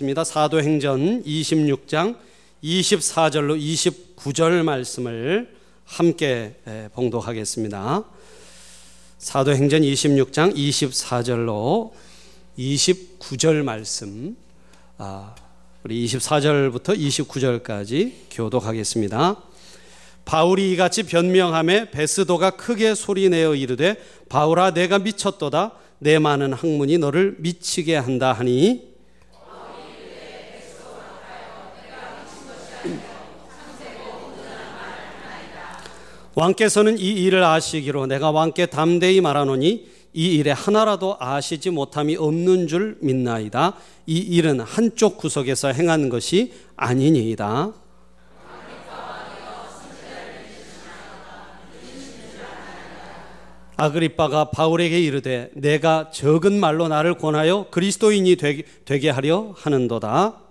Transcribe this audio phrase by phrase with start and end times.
[0.00, 0.22] 입니다.
[0.22, 2.14] 사도행전 26장
[2.62, 5.52] 24절로 29절 말씀을
[5.84, 6.54] 함께
[6.94, 8.04] 봉독하겠습니다.
[9.18, 11.90] 사도행전 26장 24절로
[12.56, 14.36] 29절 말씀
[14.98, 15.34] 아,
[15.82, 19.42] 우리 24절부터 29절까지 교독하겠습니다.
[20.24, 23.96] 바울이 이같이 변명함에 베스도가 크게 소리내어 이르되
[24.28, 28.97] 바울아 내가 미쳤도다 내 많은 학문이 너를 미치게 한다 하니
[36.38, 42.96] 왕께서는 이 일을 아시기로 내가 왕께 담대히 말하노니 이 일에 하나라도 아시지 못함이 없는 줄
[43.00, 43.74] 믿나이다.
[44.06, 47.72] 이 일은 한쪽 구석에서 행한 것이 아니니이다.
[53.76, 58.36] 아그리빠가 바울에게 이르되 내가 적은 말로 나를 권하여 그리스도인이
[58.84, 60.47] 되게 하려 하는도다.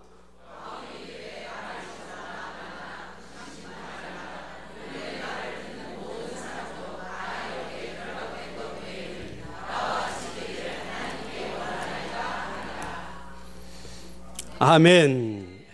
[14.59, 15.65] 아멘.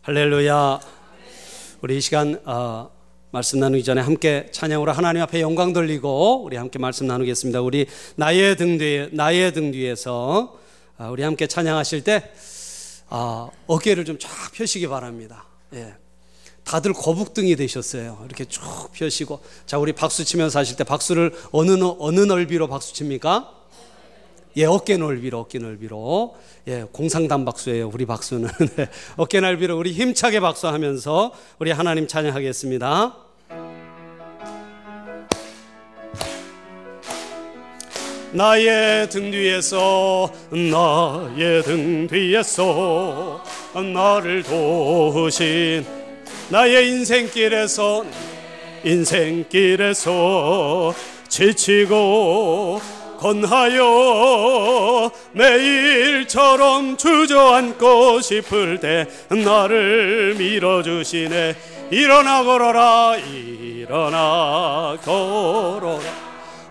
[0.00, 0.80] 할렐루야.
[1.82, 2.90] 우리 이 시간 어,
[3.30, 7.60] 말씀 나누기 전에 함께 찬양으로 하나님 앞에 영광 돌리고 우리 함께 말씀 나누겠습니다.
[7.60, 10.58] 우리 나의 등 뒤에 나의 등 뒤에서
[10.96, 12.32] 어, 우리 함께 찬양하실 때
[13.10, 15.44] 어, 어깨를 좀 쫙 펴시기 바랍니다.
[15.74, 15.94] 예.
[16.64, 18.22] 다들 거북등이 되셨어요.
[18.24, 18.62] 이렇게 쭉
[18.94, 23.61] 펴시고 자 우리 박수 치면서 하실 때 박수를 어느 어느 넓이로 박수 칩니까?
[24.56, 26.36] 예, 어깨 넓이로, 어깨 넓이로.
[26.68, 28.48] 예, 공상단 박수예요, 우리 박수는.
[28.76, 33.16] 네, 어깨 넓이로 우리 힘차게 박수하면서 우리 하나님 찬양하겠습니다.
[38.32, 43.42] 나의 등 뒤에서, 나의 등 뒤에서,
[43.74, 45.84] 나를 도우신
[46.50, 48.04] 나의 인생길에서,
[48.84, 50.12] 인생길에서
[51.28, 61.54] 지치고 건하여 매일처럼 주저앉고 싶을 때 나를 밀어주시네.
[61.92, 66.00] 일어나 걸어라 일어나 걸어라.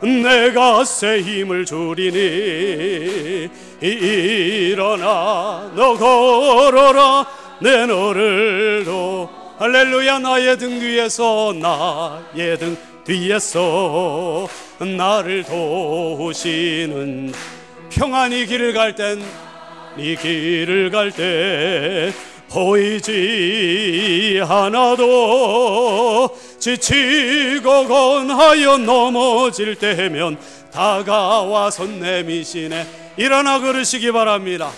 [0.02, 7.26] 내가 새 힘을 주리니 일어나 너 걸어라.
[7.62, 12.76] 내 너를 도 할렐루야 나의 등 뒤에서 나의 등
[13.06, 14.50] 뒤에서
[14.84, 17.34] 나를 도우시는
[17.90, 22.12] 평안히 길을 갈땐네 길을 갈 때
[22.52, 30.38] 보이지 않아도 지치고 건하여 넘어질 때면
[30.72, 34.70] 다가와서 내미시네 일어나 걸으시기 바랍니다.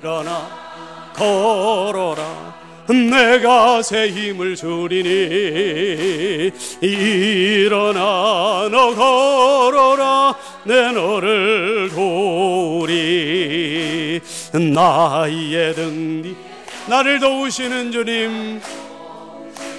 [0.00, 6.50] 일어나 걸어라 내가 새 힘을 주리니
[6.80, 10.34] 일어나 너 걸어라
[10.64, 12.94] 내 너를 도우리.
[14.52, 16.36] 나의 등뒤
[16.86, 18.60] 나를 도우시는 주님.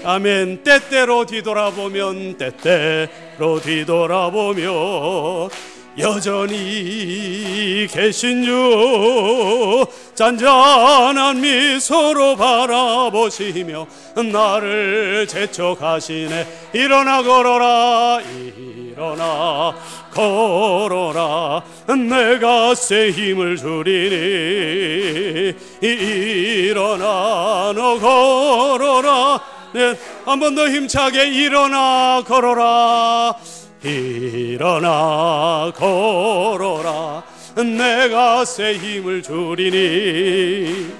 [0.04, 0.64] 아멘.
[0.64, 5.50] 때때로 뒤돌아보면 때때로 뒤돌아보며
[5.98, 13.88] 여전히 계신 주 잔잔한 미소로 바라보시며
[14.32, 16.70] 나를 재촉하시네.
[16.74, 19.76] 일어나 걸어라 일어나
[20.14, 21.64] 걸어라.
[21.88, 29.42] 내가 새 힘을 주리니 일어나 너 걸어라.
[29.74, 33.36] 네, 한번 더 힘차게 일어나 걸어라
[33.86, 37.24] 일어나 걸어라.
[37.56, 40.92] 내가 새 힘을 주리니.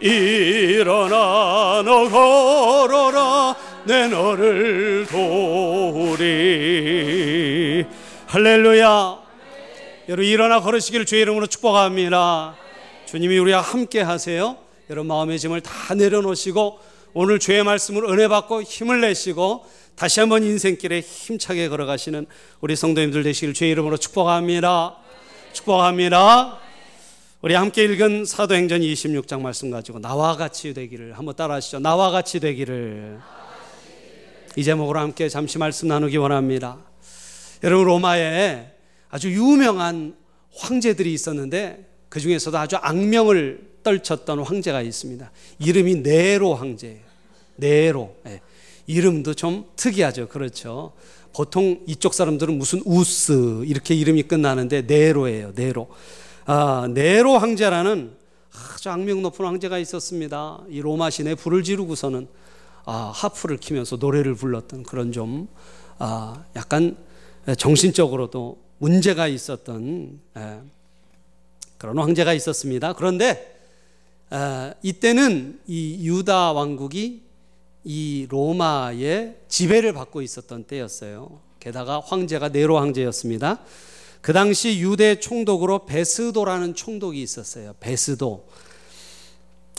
[0.00, 3.56] 일어나 너 걸어라.
[3.84, 6.24] 내 너를 도우리.
[8.26, 9.18] 할렐루야.
[10.08, 12.54] 여러분 일어나 걸으시기를 주의 이름으로 축복합니다.
[13.06, 14.56] 주님이 우리와 함께 하세요.
[14.88, 16.78] 여러분 마음의 짐을 다 내려놓으시고
[17.12, 19.64] 오늘 주의 말씀을 은혜 받고 힘을 내시고
[19.94, 22.26] 다시 한번 인생길에 힘차게 걸어가시는
[22.60, 24.96] 우리 성도님들 되시길 주의 이름으로 축복합니다.
[25.52, 26.58] 축복합니다.
[27.42, 31.78] 우리 함께 읽은 사도행전 26장 말씀 가지고 나와 같이 되기를 한번 따라하시죠.
[31.80, 33.18] 나와 같이 되기를.
[34.56, 36.78] 이 제목으로 함께 잠시 말씀 나누기 원합니다.
[37.62, 38.72] 여러분 로마에
[39.08, 40.16] 아주 유명한
[40.56, 45.30] 황제들이 있었는데 그 중에서도 아주 악명을 떨쳤던 황제가 있습니다.
[45.60, 47.00] 이름이 네로 황제예요.
[47.56, 48.16] 네로.
[48.24, 48.40] 네.
[48.90, 50.28] 이름도 좀 특이하죠.
[50.28, 50.92] 그렇죠.
[51.32, 55.52] 보통 이쪽 사람들은 무슨 우스 이렇게 이름이 끝나는데 네로예요.
[55.54, 55.88] 네로.
[56.46, 58.10] 아, 네로 황제라는
[58.52, 60.60] 아주 악명 높은 황제가 있었습니다.
[60.68, 62.26] 이 로마 시내 불을 지르고서는
[62.84, 65.46] 아, 하프를 키면서 노래를 불렀던 그런 좀
[65.98, 66.96] 아, 약간
[67.56, 70.58] 정신적으로도 문제가 있었던 에,
[71.78, 72.94] 그런 황제가 있었습니다.
[72.94, 73.60] 그런데
[74.32, 77.29] 에, 이때는 이 유다 왕국이
[77.84, 81.40] 이 로마의 지배를 받고 있었던 때였어요.
[81.58, 83.60] 게다가 황제가 네로 황제였습니다.
[84.20, 87.74] 그 당시 유대 총독으로 베스도라는 총독이 있었어요.
[87.80, 88.46] 베스도.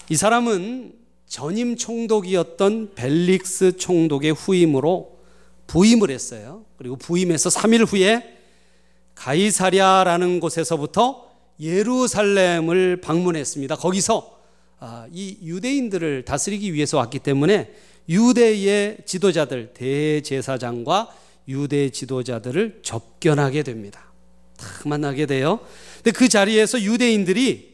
[0.10, 0.94] 이 사람은
[1.28, 5.20] 전임 총독이었던 벨릭스 총독의 후임으로
[5.68, 6.66] 부임을 했어요.
[6.78, 8.38] 그리고 부임해서 3일 후에
[9.16, 13.76] 가이사랴라는 곳에서부터 예루살렘을 방문했습니다.
[13.76, 14.40] 거기서
[14.80, 17.72] 아, 이 유대인들을 다스리기 위해서 왔기 때문에
[18.10, 21.16] 유대의 지도자들, 대제사장과
[21.48, 24.12] 유대 지도자들을 접견하게 됩니다.
[24.58, 25.60] 딱 만나게 돼요.
[25.98, 27.72] 근데 그 자리에서 유대인들이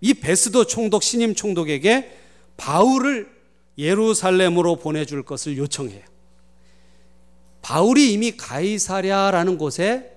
[0.00, 2.18] 이 베스도 총독, 신임 총독에게
[2.56, 3.28] 바울을
[3.78, 6.02] 예루살렘으로 보내줄 것을 요청해요.
[7.62, 10.12] 바울이 이미 가이사랴라는 곳에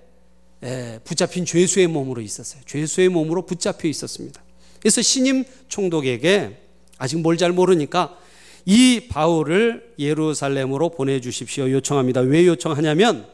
[1.04, 2.62] 붙잡힌 죄수의 몸으로 있었어요.
[2.66, 4.42] 죄수의 몸으로 붙잡혀 있었습니다.
[4.80, 6.58] 그래서 신임 총독에게
[6.98, 8.18] 아직 뭘 잘 모르니까
[8.66, 12.20] 이 바울을 예루살렘으로 보내주십시오 요청합니다.
[12.20, 13.26] 왜 요청하냐면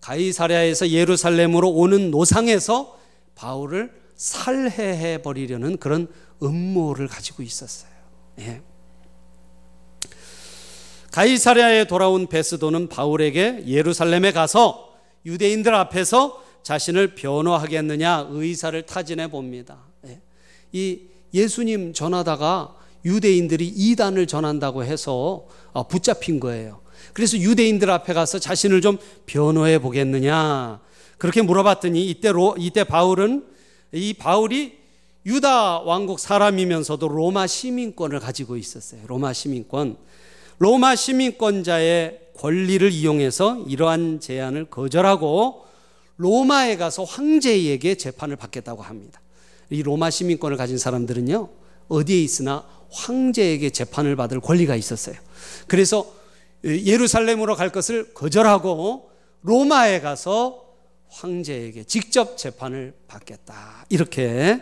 [0.00, 2.98] 가이사랴에서 예루살렘으로 오는 노상에서
[3.34, 6.08] 바울을 살해해 버리려는 그런
[6.42, 7.90] 음모를 가지고 있었어요.
[8.40, 8.60] 예.
[11.12, 14.94] 가이사랴에 돌아온 베스도는 바울에게 예루살렘에 가서
[15.24, 19.78] 유대인들 앞에서 자신을 변호하겠느냐 의사를 타진해 봅니다.
[20.06, 20.20] 예.
[20.72, 21.00] 이
[21.32, 22.77] 예수님 전하다가
[23.08, 26.80] 유대인들이 이단을 전한다고 해서 어, 붙잡힌 거예요.
[27.12, 30.80] 그래서 유대인들 앞에 가서 자신을 좀 변호해 보겠느냐.
[31.16, 33.44] 그렇게 물어봤더니 이때 로, 이때 바울은
[33.92, 34.78] 이 바울이
[35.26, 39.00] 유다 왕국 사람이면서도 로마 시민권을 가지고 있었어요.
[39.06, 39.96] 로마 시민권.
[40.58, 45.64] 로마 시민권자의 권리를 이용해서 이러한 제안을 거절하고
[46.16, 49.20] 로마에 가서 황제에게 재판을 받겠다고 합니다.
[49.70, 51.48] 이 로마 시민권을 가진 사람들은요,
[51.88, 55.16] 어디에 있으나 황제에게 재판을 받을 권리가 있었어요.
[55.66, 56.12] 그래서
[56.64, 59.10] 예루살렘으로 갈 것을 거절하고
[59.42, 60.64] 로마에 가서
[61.10, 63.86] 황제에게 직접 재판을 받겠다.
[63.88, 64.60] 이렇게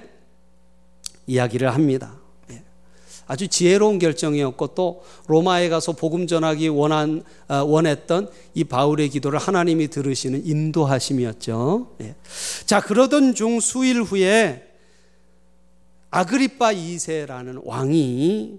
[1.26, 2.14] 이야기를 합니다.
[2.50, 2.62] 예.
[3.26, 9.88] 아주 지혜로운 결정이었고 또 로마에 가서 복음 전하기 원한 아, 원했던 이 바울의 기도를 하나님이
[9.88, 11.96] 들으시는 인도하심이었죠.
[12.02, 12.14] 예.
[12.64, 14.65] 자 그러던 중 수일 후에
[16.16, 18.58] 아그리파 2세라는 왕이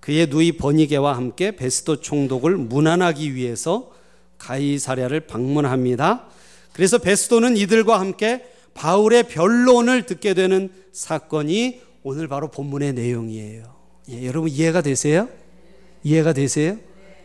[0.00, 3.92] 그의 누이 버니게와 함께 베스도 총독을 문안하기 위해서
[4.38, 6.26] 가이사랴를 방문합니다.
[6.72, 13.76] 그래서 베스도는 이들과 함께 바울의 변론을 듣게 되는 사건이 오늘 바로 본문의 내용이에요.
[14.10, 15.28] 예, 여러분 이해가 되세요?
[16.02, 16.78] 이해가 되세요?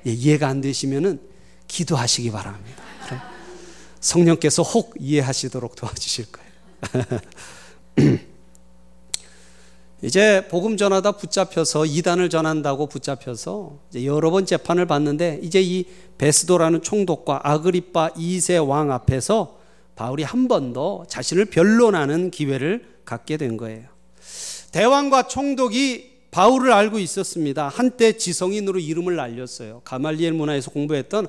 [0.05, 1.19] 예, 이해가 안 되시면은
[1.67, 2.83] 기도하시기 바랍니다.
[3.99, 8.21] 성령께서 혹 이해하시도록 도와주실 거예요.
[10.03, 15.85] 이제 복음 전하다 붙잡혀서 이단을 전한다고 붙잡혀서 여러 번 재판을 받는데 이제 이
[16.17, 19.57] 베스도라는 총독과 아그리파 2세 왕 앞에서
[19.95, 23.85] 바울이 한 번 더 자신을 변론하는 기회를 갖게 된 거예요.
[24.73, 27.69] 대왕과 총독이 바울을 알고 있었습니다.
[27.69, 29.81] 한때 지성인으로 이름을 날렸어요.
[29.85, 31.27] 가말리엘 문화에서 공부했던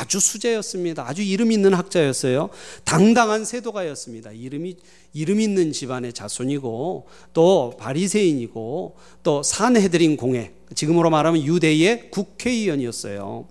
[0.00, 1.06] 아주 수재였습니다.
[1.06, 2.50] 아주 이름 있는 학자였어요.
[2.84, 4.32] 당당한 세도가였습니다.
[4.32, 4.76] 이름이
[5.12, 13.46] 이름 있는 집안의 자손이고 또 바리새인이고 또 산헤드린 공회 지금으로 말하면 유대의 국회의원이었어요.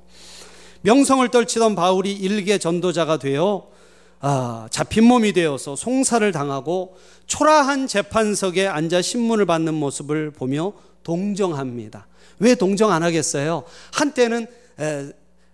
[0.82, 3.70] 명성을 떨치던 바울이 일개 전도자가 되어
[4.22, 10.74] 아, 잡힌 몸이 되어서 송사를 당하고 초라한 재판석에 앉아 신문을 받는 모습을 보며
[11.10, 12.06] 동정합니다.
[12.38, 13.64] 왜 동정 안 하겠어요?
[13.92, 14.46] 한때는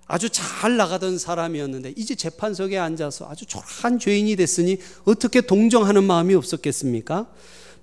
[0.05, 7.27] 아주 잘 나가던 사람이었는데 이제 재판석에 앉아서 아주 초라한 죄인이 됐으니 어떻게 동정하는 마음이 없었겠습니까?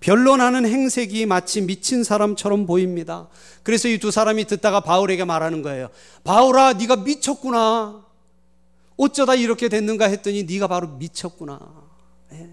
[0.00, 3.28] 변론하는 행색이 마치 미친 사람처럼 보입니다.
[3.62, 5.88] 그래서 이 두 사람이 듣다가 바울에게 말하는 거예요.
[6.24, 8.04] 바울아, 네가 미쳤구나.
[8.98, 11.58] 어쩌다 이렇게 됐는가 했더니 네가 바로 미쳤구나.
[12.32, 12.50] 예.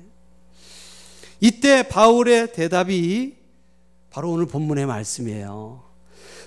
[1.42, 3.39] 이때 바울의 대답이
[4.10, 5.84] 바로 오늘 본문의 말씀이에요.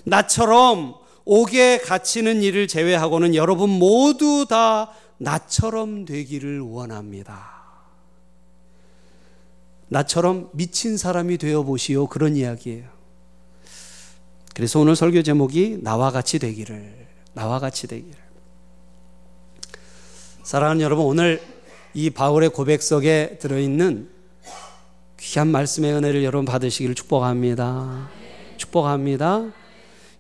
[0.05, 7.63] 나처럼 옥에 갇히는 일을 제외하고는 여러분 모두 다 나처럼 되기를 원합니다.
[9.89, 12.07] 나처럼 미친 사람이 되어 보시오.
[12.07, 12.89] 그런 이야기예요.
[14.55, 18.19] 그래서 오늘 설교 제목이 나와 같이 되기를, 나와 같이 되기를.
[20.43, 21.43] 사랑하는 여러분, 오늘
[21.95, 24.11] 이 바울의 고백석에 들어있는
[25.23, 28.11] 귀한 말씀의 은혜를 여러분 받으시기를 축복합니다.
[28.57, 29.53] 축복합니다.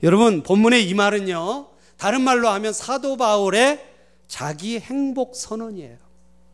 [0.04, 1.66] 여러분 본문의 이 말은요.
[1.96, 3.84] 다른 말로 하면 사도 바울의
[4.28, 5.96] 자기 행복 선언이에요.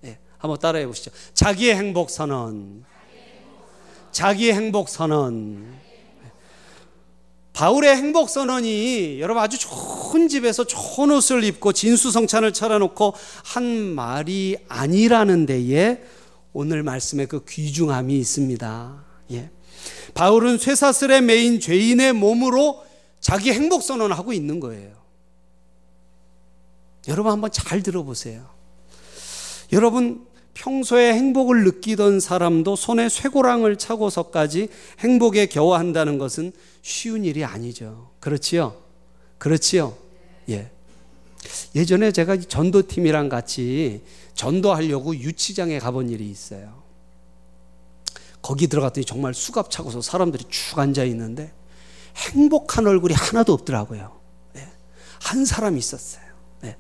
[0.00, 1.11] 네, 한번 따라해 보시죠.
[1.35, 2.85] 자기의 행복 선언.
[4.12, 5.76] 자기의 행복 선언.
[7.52, 13.12] 바울의 행복 선언이 여러분 아주 좋은 집에서 좋은 옷을 입고 진수성찬을 차려놓고
[13.45, 16.02] 한 말이 아니라는 데에
[16.61, 19.05] 오늘 말씀의 그 귀중함이 있습니다.
[19.31, 19.49] 예.
[20.15, 22.85] 바울은 쇠사슬에 매인 죄인의 몸으로
[23.21, 24.91] 자기 행복 선언을 하고 있는 거예요.
[27.07, 28.45] 여러분 한번 잘 들어보세요.
[29.71, 36.50] 여러분 평소에 행복을 느끼던 사람도 손에 쇠고랑을 차고서까지 행복에 겨워한다는 것은
[36.83, 38.11] 쉬운 일이 아니죠.
[38.19, 38.83] 그렇지요?
[39.38, 39.97] 그렇지요?
[40.49, 40.73] 예.
[41.75, 44.02] 예전에 제가 전도팀이랑 같이
[44.35, 46.83] 전도하려고 유치장에 가본 일이 있어요.
[48.40, 51.52] 거기 들어갔더니 정말 수갑 차고서 사람들이 쭉 앉아 있는데
[52.16, 54.18] 행복한 얼굴이 하나도 없더라고요.
[54.57, 54.68] 예.
[55.21, 56.25] 한 사람 있었어요.
[56.64, 56.76] 예.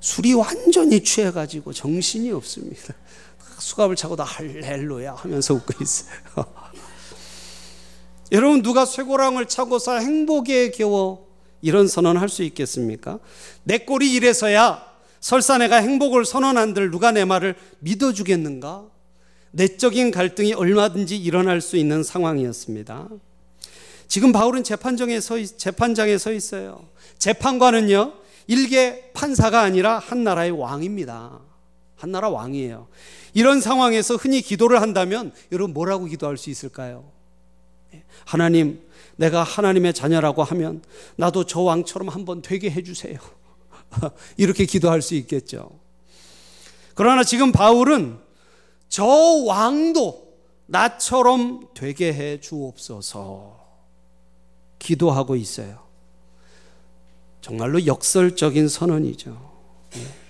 [0.00, 2.94] 술이 완전히 취해가지고 정신이 없습니다.
[3.58, 6.16] 수갑을 차고 다 할렐루야 하면서 웃고 있어요.
[8.32, 11.26] 여러분 누가 쇠고랑을 차고서 행복에 겨워
[11.64, 13.18] 이런 선언할 수 있겠습니까?
[13.62, 14.84] 내 꼴이 이래서야
[15.18, 18.84] 설사 내가 행복을 선언한들 누가 내 말을 믿어주겠는가?
[19.52, 23.08] 내적인 갈등이 얼마든지 일어날 수 있는 상황이었습니다.
[24.08, 26.86] 지금 바울은 재판장에 서, 재판장에 서 있어요.
[27.16, 28.12] 재판관은요,
[28.46, 31.40] 일개 판사가 아니라 한 나라의 왕입니다.
[31.96, 32.88] 한 나라 왕이에요.
[33.32, 37.10] 이런 상황에서 흔히 기도를 한다면 여러분 뭐라고 기도할 수 있을까요?
[38.26, 38.80] 하나님,
[39.16, 40.82] 내가 하나님의 자녀라고 하면
[41.16, 43.18] 나도 저 왕처럼 한번 되게 해주세요.
[44.36, 45.70] 이렇게 기도할 수 있겠죠.
[46.94, 48.18] 그러나 지금 바울은
[48.88, 50.24] 저 왕도
[50.66, 53.60] 나처럼 되게 해 주옵소서
[54.78, 55.84] 기도하고 있어요.
[57.40, 59.52] 정말로 역설적인 선언이죠.
[59.96, 60.24] 예.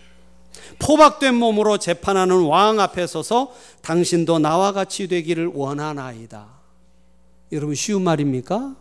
[0.79, 6.54] 포박된 몸으로 재판하는 왕 앞에 서서 당신도 나와 같이 되기를 원하나이다.
[7.53, 8.77] 여러분 쉬운 말입니까?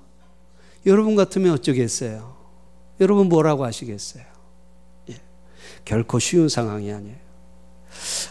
[0.86, 2.36] 여러분 같으면 어쩌겠어요?
[3.00, 4.24] 여러분 뭐라고 하시겠어요?
[5.10, 5.22] 예.
[5.86, 7.17] 결코 쉬운 상황이 아니에요.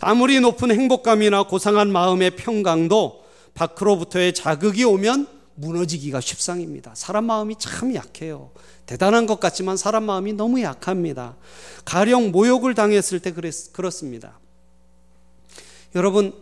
[0.01, 3.23] 아무리 높은 행복감이나 고상한 마음의 평강도
[3.55, 6.93] 밖으로부터의 자극이 오면 무너지기가 쉽상입니다.
[6.95, 8.51] 사람 마음이 참 약해요.
[8.87, 11.37] 대단한 것 같지만 사람 마음이 너무 약합니다.
[11.85, 14.39] 가령 모욕을 당했을 때 그랬, 그렇습니다.
[15.95, 16.33] 여러분,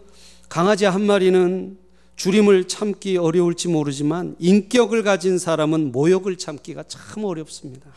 [0.49, 1.79] 강아지 한 마리는
[2.21, 7.91] 줄임을 참기 어려울지 모르지만 인격을 가진 사람은 모욕을 참기가 참 어렵습니다.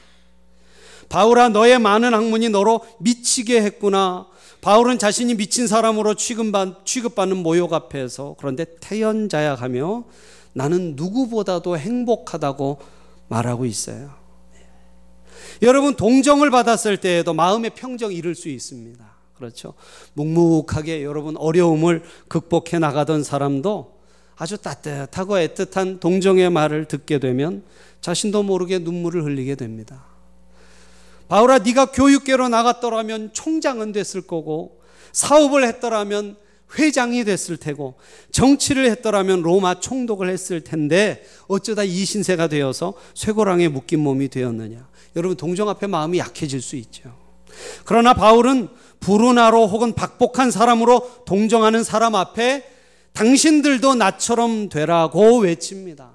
[1.10, 4.26] 바울아, 너의 많은 학문이 너로 미치게 했구나.
[4.62, 10.06] 바울은 자신이 미친 사람으로 취급받는 모욕 앞에서 그런데 태연자약하며
[10.54, 12.80] 나는 누구보다도 행복하다고
[13.28, 14.12] 말하고 있어요.
[15.62, 19.04] 여러분 동정을 받았을 때에도 마음의 평정이 이룰 수 있습니다.
[19.36, 19.74] 그렇죠.
[20.14, 24.03] 묵묵하게 여러분 어려움을 극복해 나가던 사람도
[24.38, 27.64] 아주 따뜻하고 애틋한 동정의 말을 듣게 되면
[28.02, 30.06] 자신도 모르게 눈물을 흘리게 됩니다.
[31.28, 34.82] 바울아 네가 교육계로 나갔더라면 총장은 됐을 거고
[35.14, 36.36] 사업을 했더라면
[36.78, 37.96] 회장이 됐을 테고
[38.32, 44.88] 정치를 했더라면 로마 총독을 했을 텐데 어쩌다 이 신세가 되어서 쇠고랑에 묶인 몸이 되었느냐.
[45.16, 47.16] 여러분 동정 앞에 마음이 약해질 수 있죠.
[47.86, 52.73] 그러나 바울은 불운하로 혹은 박복한 사람으로 동정하는 사람 앞에
[53.14, 56.12] 당신들도 나처럼 되라고 외칩니다.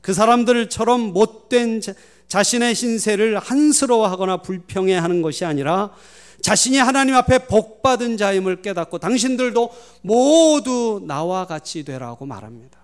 [0.00, 1.80] 그 사람들처럼 못된
[2.28, 5.92] 자신의 신세를 한스러워하거나 불평해하는 것이 아니라
[6.40, 9.70] 자신이 하나님 앞에 복받은 자임을 깨닫고 당신들도
[10.02, 12.82] 모두 나와 같이 되라고 말합니다.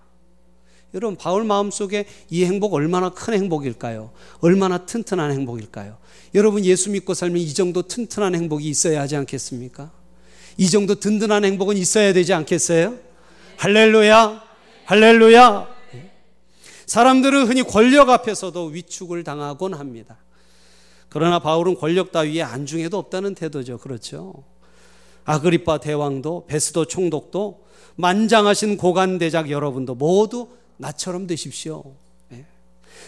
[0.93, 4.11] 여러분, 바울 마음속에 이 행복 얼마나 큰 행복일까요?
[4.39, 5.97] 얼마나 튼튼한 행복일까요?
[6.33, 9.91] 여러분, 예수 믿고 살면 이 정도 튼튼한 행복이 있어야 하지 않겠습니까?
[10.57, 13.08] 이 정도 든든한 행복은 있어야 되지 않겠어요?
[13.59, 14.41] 할렐루야!
[14.85, 15.67] 할렐루야!
[16.85, 20.17] 사람들은 흔히 권력 앞에서도 위축을 당하곤 합니다.
[21.09, 23.77] 그러나 바울은 권력 따위에 안중에도 없다는 태도죠.
[23.79, 24.45] 그렇죠.
[25.25, 27.65] 아그리파 대왕도 베스도 총독도
[27.97, 30.47] 만장하신 고관대작 여러분도 모두
[30.77, 31.83] 나처럼 되십시오.
[32.29, 32.45] 네.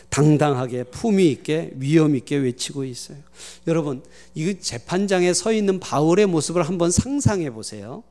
[0.10, 3.20] 당당하게 품위 있게 위험 있게 외치고 있어요.
[3.68, 4.04] 여러분,
[4.36, 8.04] 이 재판장에 서 있는 바울의 모습을 한번 상상해 보세요.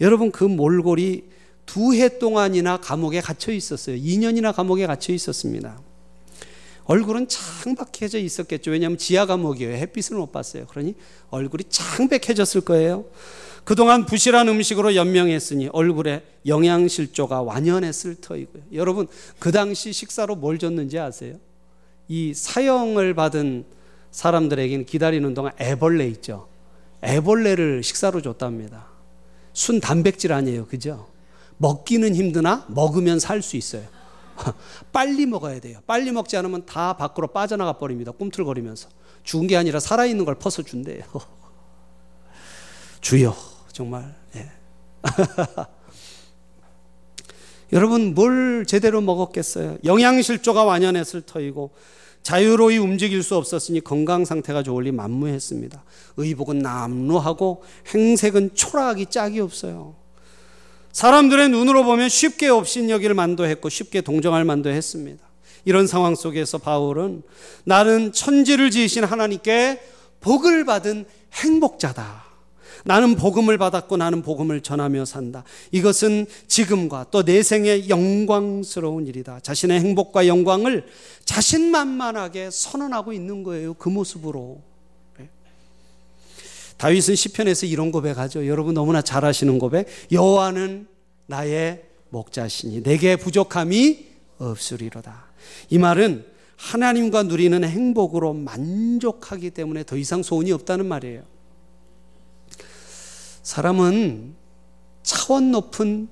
[0.00, 3.96] 여러분 그 몰골이 두 해 동안이나 감옥에 갇혀 있었어요.
[3.96, 5.80] 2년이나 감옥에 갇혀 있었습니다.
[6.84, 8.72] 얼굴은 창백해져 있었겠죠.
[8.72, 9.74] 왜냐하면 지하 감옥이에요.
[9.76, 10.66] 햇빛을 못 봤어요.
[10.66, 10.96] 그러니
[11.30, 13.04] 얼굴이 창백해졌을 거예요.
[13.62, 18.62] 그동안 부실한 음식으로 연명했으니 얼굴에 영양실조가 완연했을 터이고요.
[18.72, 19.06] 여러분,
[19.38, 21.36] 그 당시 식사로 뭘 줬는지 아세요?
[22.08, 23.64] 이 사형을 받은
[24.10, 26.48] 사람들에게는 기다리는 동안 애벌레 있죠.
[27.04, 28.88] 애벌레를 식사로 줬답니다.
[29.52, 30.66] 순 단백질 아니에요.
[30.66, 31.09] 그죠?
[31.60, 33.84] 먹기는 힘드나 먹으면 살 수 있어요.
[34.92, 35.78] 빨리 먹어야 돼요.
[35.86, 38.12] 빨리 먹지 않으면 다 밖으로 빠져나가 버립니다.
[38.12, 38.88] 꿈틀거리면서.
[39.24, 41.04] 죽은 게 아니라 살아있는 걸 퍼서 준대요.
[43.02, 43.36] 주여,
[43.72, 44.14] 정말.
[44.36, 44.50] 예.
[47.72, 49.76] 여러분, 뭘 제대로 먹었겠어요?
[49.84, 51.72] 영양실조가 완연했을 터이고,
[52.22, 55.84] 자유로이 움직일 수 없었으니 건강 상태가 좋을리 만무했습니다.
[56.16, 57.62] 의복은 남루하고
[57.94, 59.99] 행색은 초라하기 짝이 없어요.
[60.92, 65.24] 사람들의 눈으로 보면 쉽게 업신여기를 만도 했고 쉽게 동정할 만도 했습니다.
[65.64, 67.22] 이런 상황 속에서 바울은
[67.64, 69.80] 나는 천지를 지으신 하나님께
[70.20, 71.04] 복을 받은
[71.34, 72.24] 행복자다.
[72.84, 75.44] 나는 복음을 받았고 나는 복음을 전하며 산다.
[75.70, 79.40] 이것은 지금과 또 내 생의 영광스러운 일이다.
[79.40, 80.86] 자신의 행복과 영광을
[81.26, 83.74] 자신만만하게 선언하고 있는 거예요.
[83.74, 84.62] 그 모습으로.
[86.80, 86.82] 네.
[86.82, 88.46] 다윗은 시편에서 이런 고백하죠.
[88.46, 89.86] 여러분 너무나 잘 아시는 고백.
[90.10, 90.88] 여호와는
[91.26, 94.06] 나의 목자시니 내게 부족함이
[94.38, 95.26] 없으리로다.
[95.68, 96.24] 이 말은
[96.56, 101.22] 하나님과 누리는 행복으로 만족하기 때문에 더 이상 소원이 없다는 말이에요.
[103.42, 104.34] 사람은
[105.02, 106.08] 차원 높은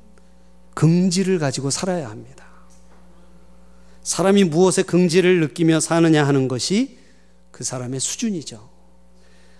[0.75, 2.47] 긍지를 가지고 살아야 합니다.
[4.03, 6.99] 사람이 무엇에 긍지를 느끼며 사느냐 하는 것이
[7.51, 8.78] 그 사람의 수준이죠.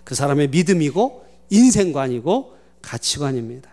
[0.09, 3.69] 그 사람의 믿음이고 인생관이고 가치관입니다.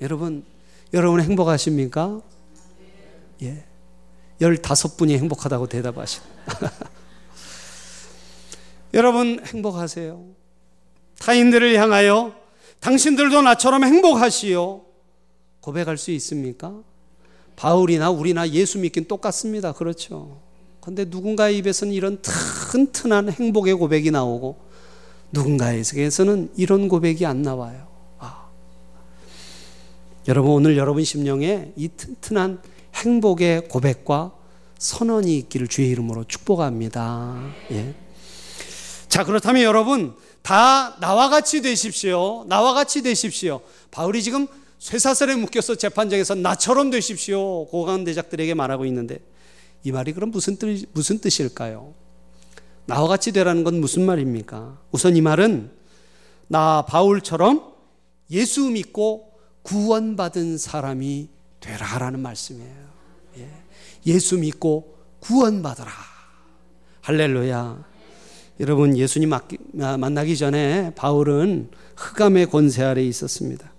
[0.00, 0.44] 여러분,
[0.92, 2.20] 여러분 행복하십니까?
[3.42, 3.64] 예.
[4.40, 6.24] 15분이 행복하다고 대답하시고.
[8.94, 10.24] 여러분 행복하세요.
[11.18, 12.32] 타인들을 향하여
[12.78, 14.84] 당신들도 나처럼 행복하시오.
[15.62, 16.80] 고백할 수 있습니까?
[17.56, 19.72] 바울이나 우리나 예수 믿긴 똑같습니다.
[19.72, 20.40] 그렇죠.
[20.80, 24.69] 근데 누군가의 입에서는 이런 튼튼한 행복의 고백이 나오고
[25.32, 27.88] 누군가에게서는 이런 고백이 안 나와요.
[28.18, 28.48] 아.
[30.28, 32.62] 여러분 오늘 여러분 심령에 이 튼튼한
[32.94, 34.32] 행복의 고백과
[34.78, 37.52] 선언이 있기를 주의 이름으로 축복합니다.
[37.72, 37.94] 예.
[39.08, 42.44] 자, 그렇다면 여러분, 다 나와 같이 되십시오.
[42.48, 43.60] 나와 같이 되십시오.
[43.90, 44.46] 바울이 지금
[44.78, 47.66] 쇠사슬에 묶여서 재판장에서 나처럼 되십시오.
[47.66, 49.18] 고관 대작들에게 말하고 있는데
[49.84, 51.92] 이 말이 그럼 무슨 뜻, 무슨 뜻일까요?
[52.90, 54.78] 나와 같이 되라는 건 무슨 말입니까?
[54.90, 55.70] 우선 이 말은
[56.48, 57.72] 나 바울처럼
[58.30, 59.30] 예수 믿고
[59.62, 61.28] 구원받은 사람이
[61.60, 62.90] 되라라는 말씀이에요.
[63.38, 63.48] 예.
[64.06, 65.90] 예수 믿고 구원받으라.
[67.02, 67.84] 할렐루야.
[68.58, 69.30] 여러분 예수님
[69.72, 73.72] 만나기 전에 바울은 흑암의 권세 아래 있었습니다.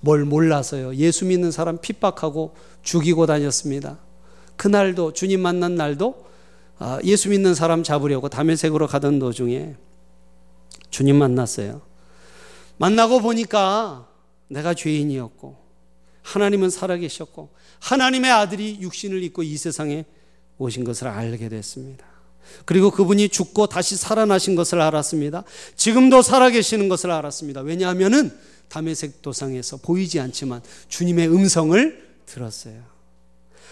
[0.00, 0.94] 뭘 몰라서요.
[0.94, 3.98] 예수 믿는 사람 핍박하고 죽이고 다녔습니다.
[4.56, 6.27] 그날도 주님 만난 날도 아,
[7.04, 9.74] 예수 믿는 사람 잡으려고 담에색으로 가던 도중에
[10.90, 11.82] 주님 만났어요.
[12.78, 14.08] 만나고 보니까
[14.48, 15.56] 내가 죄인이었고
[16.22, 20.04] 하나님은 살아계셨고 하나님의 아들이 육신을 입고 이 세상에
[20.58, 22.06] 오신 것을 알게 됐습니다.
[22.64, 25.44] 그리고 그분이 죽고 다시 살아나신 것을 알았습니다.
[25.76, 27.60] 지금도 살아계시는 것을 알았습니다.
[27.60, 28.36] 왜냐하면은
[28.68, 32.97] 담에색 도상에서 보이지 않지만 주님의 음성을 들었어요.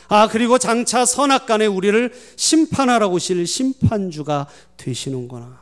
[0.09, 5.61] 아, 그리고 장차 선악간에 우리를 심판하라고 오실 심판주가 되시는구나.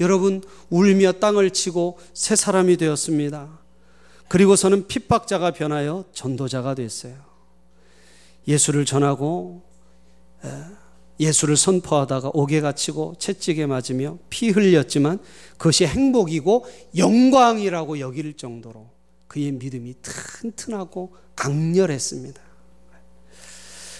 [0.00, 3.58] 여러분, 울며 땅을 치고 새 사람이 되었습니다.
[4.28, 7.14] 그리고서는 핍박자가 변하여 전도자가 됐어요.
[8.46, 9.62] 예수를 전하고
[11.20, 15.18] 예수를 선포하다가 옥에 갇히고 채찍에 맞으며 피 흘렸지만
[15.56, 16.64] 그것이 행복이고
[16.96, 18.88] 영광이라고 여길 정도로
[19.26, 22.40] 그의 믿음이 튼튼하고 강렬했습니다.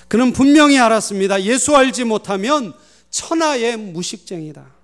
[0.09, 1.43] 그는 분명히 알았습니다.
[1.45, 2.73] 예수 알지 못하면
[3.11, 4.75] 천하의 무식쟁이다.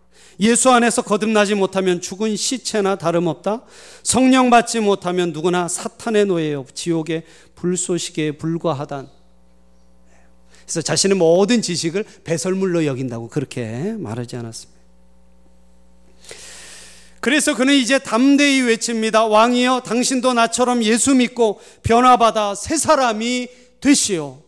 [0.40, 3.62] 예수 안에서 거듭나지 못하면 죽은 시체나 다름없다.
[4.02, 6.66] 성령 받지 못하면 누구나 사탄의 노예요.
[6.74, 9.06] 지옥의 불쏘시개에 불과하다.
[10.62, 14.73] 그래서 자신의 모든 지식을 배설물로 여긴다고 그렇게 말하지 않았습니다.
[17.24, 19.24] 그래서 그는 이제 담대히 외칩니다.
[19.24, 23.48] 왕이여, 당신도 나처럼 예수 믿고 변화받아 새 사람이
[23.80, 24.42] 되시오.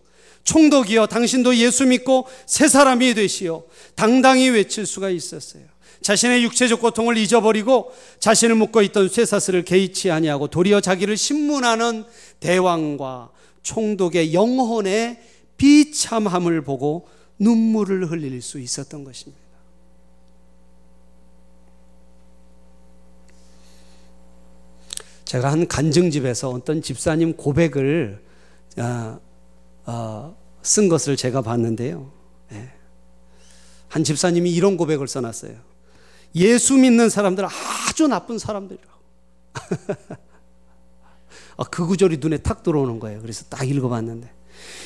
[0.45, 3.65] 총독이여, 당신도 예수 믿고 새 사람이 되시오.
[3.95, 5.63] 당당히 외칠 수가 있었어요.
[6.03, 12.05] 자신의 육체적 고통을 잊어버리고 자신을 묶고 있던 쇠사슬을 개의치 아니하고 도리어 자기를 신문하는
[12.41, 13.31] 대왕과
[13.63, 15.19] 총독의 영혼의
[15.57, 17.09] 비참함을 보고
[17.39, 19.46] 눈물을 흘릴 수 있었던 것입니다.
[25.27, 28.23] 제가 한 간증집에서 어떤 집사님 고백을
[28.79, 29.21] 어,
[29.85, 32.11] 어, 쓴 것을 제가 봤는데요.
[32.53, 32.71] 예.
[33.89, 35.57] 한 집사님이 이런 고백을 써놨어요.
[36.37, 39.01] 예수 믿는 사람들 아주 나쁜 사람들이라고.
[41.59, 43.21] 아, 그 구절이 눈에 탁 들어오는 거예요.
[43.21, 44.31] 그래서 딱 읽어봤는데.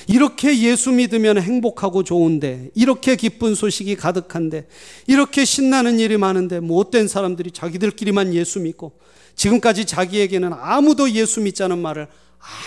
[0.07, 4.67] 이렇게 예수 믿으면 행복하고 좋은데, 이렇게 기쁜 소식이 가득한데,
[5.07, 8.93] 이렇게 신나는 일이 많은데, 못된 사람들이 자기들끼리만 예수 믿고,
[9.35, 12.09] 지금까지 자기에게는 아무도 예수 믿자는 말을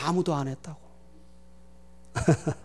[0.03, 0.79] 아무도 안 했다고.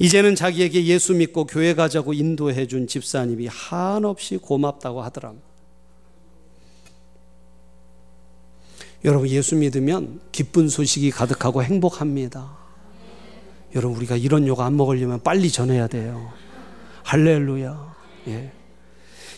[0.00, 5.49] 이제는 자기에게 예수 믿고 교회 가자고 인도해 준 집사님이 한없이 고맙다고 하더랍니다.
[9.04, 12.58] 여러분 예수 믿으면 기쁜 소식이 가득하고 행복합니다.
[13.74, 16.32] 여러분 우리가 이런 욕 안 먹으려면 빨리 전해야 돼요.
[17.04, 17.96] 할렐루야.
[18.28, 18.52] 예.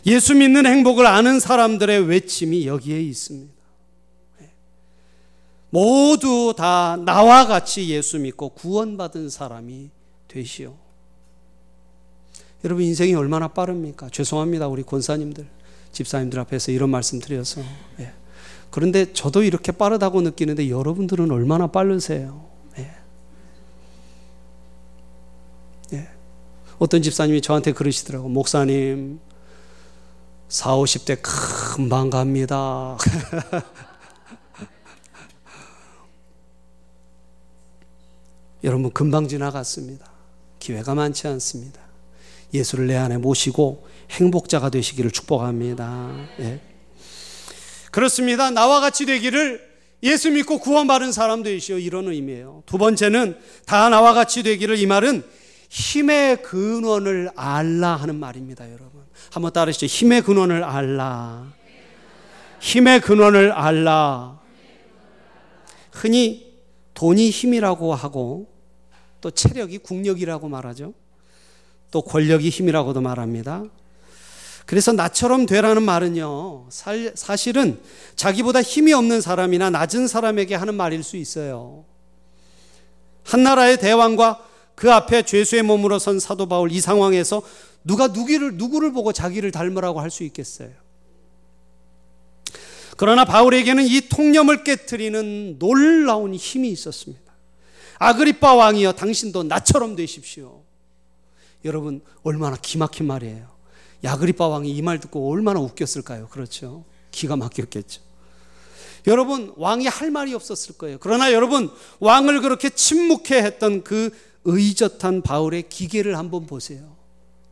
[0.05, 3.53] 예수 믿는 행복을 아는 사람들의 외침이 여기에 있습니다.
[4.42, 4.51] 예.
[5.70, 9.90] 모두 다 나와 같이 예수 믿고 구원받은 사람이
[10.27, 10.77] 되시오.
[12.64, 14.09] 여러분 인생이 얼마나 빠릅니까?
[14.11, 14.68] 죄송합니다.
[14.68, 15.46] 우리 권사님들,
[15.92, 17.61] 집사님들 앞에서 이런 말씀 드려서.
[18.01, 18.12] 예.
[18.73, 22.49] 그런데 저도 이렇게 빠르다고 느끼는데 여러분들은 얼마나 빠르세요?
[22.79, 22.91] 예.
[25.93, 26.09] 예.
[26.79, 28.31] 어떤 집사님이 저한테 그러시더라고.
[28.31, 29.21] 목사님,
[30.49, 32.97] 4, 50대 금방 갑니다.
[38.65, 40.11] 여러분, 금방 지나갔습니다.
[40.59, 41.79] 기회가 많지 않습니다.
[42.55, 46.11] 예수를 내 안에 모시고 행복자가 되시기를 축복합니다.
[46.41, 46.72] 예.
[47.93, 48.51] 그렇습니다.
[48.51, 49.71] 나와 같이 되기를
[50.03, 51.79] 예수 믿고 구원받은 사람 되시오.
[51.79, 52.65] 이런 의미예요.
[52.67, 55.23] 두 번째는 다 나와 같이 되기를 이 말은
[55.69, 59.03] 힘의 근원을 알라 하는 말입니다, 여러분.
[59.31, 59.87] 한번 따르시죠.
[59.87, 61.53] 힘의 근원을 알라.
[62.61, 64.41] 힘의 근원을 알라.
[65.93, 66.53] 흔히
[66.95, 68.51] 돈이 힘이라고 하고
[69.21, 70.95] 또 체력이 국력이라고 말하죠.
[71.91, 73.65] 또 권력이 힘이라고도 말합니다.
[74.66, 76.68] 그래서 나처럼 되라는 말은요,
[77.14, 77.81] 사실은
[78.16, 81.85] 자기보다 힘이 없는 사람이나 낮은 사람에게 하는 말일 수 있어요.
[83.25, 84.44] 한 나라의 대왕과
[84.75, 87.42] 그 앞에 죄수의 몸으로 선 사도 바울 이 상황에서
[87.85, 90.70] 누가 누구를, 누구를 보고 자기를 닮으라고 할 수 있겠어요.
[92.96, 97.33] 그러나 바울에게는 이 통념을 깨뜨리는 놀라운 힘이 있었습니다.
[97.98, 100.62] 아그리빠 왕이여 당신도 나처럼 되십시오.
[101.64, 103.52] 여러분 얼마나 기막힌 말이에요.
[104.05, 106.29] 야그리빠 왕이 이 말 듣고 얼마나 웃겼을까요?
[106.29, 106.85] 그렇죠.
[107.11, 108.01] 기가 막혔겠죠.
[109.07, 110.99] 여러분, 왕이 할 말이 없었을 거예요.
[111.01, 114.11] 그러나 여러분, 왕을 그렇게 침묵해 했던 그
[114.45, 116.97] 의젓한 바울의 기계를 한번 보세요.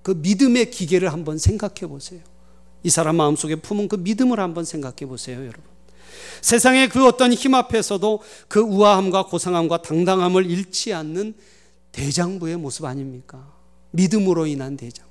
[0.02, 2.20] 그 믿음의 기계를 한번 생각해 보세요.
[2.82, 5.62] 이 사람 마음속에 품은 그 믿음을 한번 생각해 보세요, 여러분.
[6.40, 11.34] 세상의 그 어떤 힘 앞에서도 그 우아함과 고상함과 당당함을 잃지 않는
[11.92, 13.52] 대장부의 모습 아닙니까?
[13.90, 15.09] 믿음으로 인한 대장.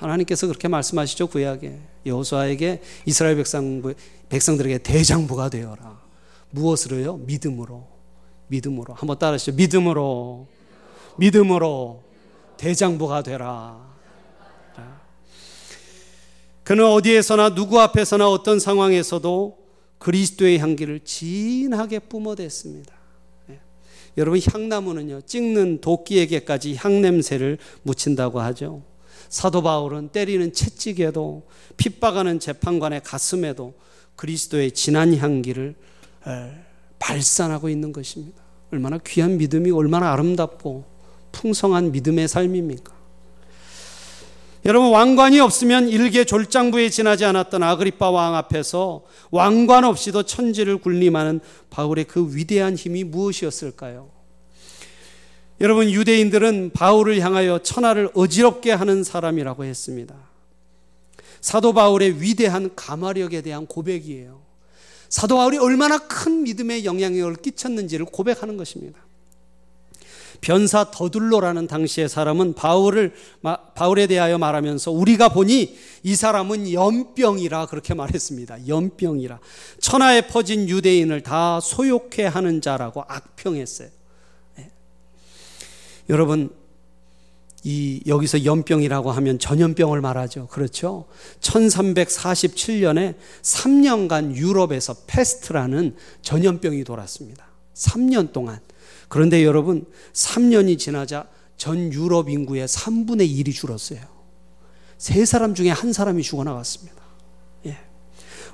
[0.00, 3.82] 하나님께서 그렇게 말씀하시죠 구약에 여호수아에게 이스라엘 백성
[4.28, 6.00] 백성들에게 대장부가 되어라.
[6.50, 7.18] 무엇으로요?
[7.18, 7.86] 믿음으로.
[8.48, 8.94] 믿음으로.
[8.94, 9.52] 한번 따라하시죠.
[9.52, 10.46] 믿음으로.
[11.18, 12.02] 믿음으로
[12.56, 13.90] 대장부가 되라.
[16.64, 19.58] 그는 어디에서나 누구 앞에서나 어떤 상황에서도
[19.98, 22.94] 그리스도의 향기를 진하게 뿜어댔습니다.
[23.50, 23.58] 예.
[24.16, 28.82] 여러분 향나무는요 찍는 도끼에게까지 향 냄새를 묻힌다고 하죠.
[29.30, 33.74] 사도 바울은 때리는 채찍에도 핍박하는 재판관의 가슴에도
[34.16, 35.76] 그리스도의 진한 향기를
[36.98, 38.42] 발산하고 있는 것입니다.
[38.72, 40.84] 얼마나 귀한 믿음이 얼마나 아름답고
[41.32, 42.92] 풍성한 믿음의 삶입니까?
[44.66, 51.40] 여러분 왕관이 없으면 일개 졸장부에 지나지 않았던 아그리파 왕 앞에서 왕관 없이도 천지를 군림하는
[51.70, 54.19] 바울의 그 위대한 힘이 무엇이었을까요?
[55.60, 60.14] 여러분 유대인들은 바울을 향하여 천하를 어지럽게 하는 사람이라고 했습니다.
[61.42, 64.40] 사도 바울의 위대한 가마력에 대한 고백이에요.
[65.10, 69.00] 사도 바울이 얼마나 큰 믿음의 영향력을 끼쳤는지를 고백하는 것입니다.
[70.40, 73.12] 변사 더둘로라는 당시의 사람은 바울을
[73.74, 78.66] 바울에 대하여 말하면서 우리가 보니 이 사람은 염병이라 그렇게 말했습니다.
[78.66, 79.38] 염병이라
[79.80, 83.99] 천하에 퍼진 유대인을 다 소요케 하는 자라고 악평했어요.
[86.10, 86.50] 여러분
[87.62, 90.48] 이 여기서 염병이라고 하면 전염병을 말하죠.
[90.48, 91.06] 그렇죠?
[91.40, 97.46] 1347년에 3년간 유럽에서 페스트라는 전염병이 돌았습니다.
[97.74, 98.60] 3년 동안.
[99.08, 104.00] 그런데 여러분 3년이 지나자 전 유럽 인구의 3분의 1이 줄었어요.
[104.96, 107.02] 세 사람 중에 한 사람이 죽어나갔습니다.
[107.66, 107.78] 예.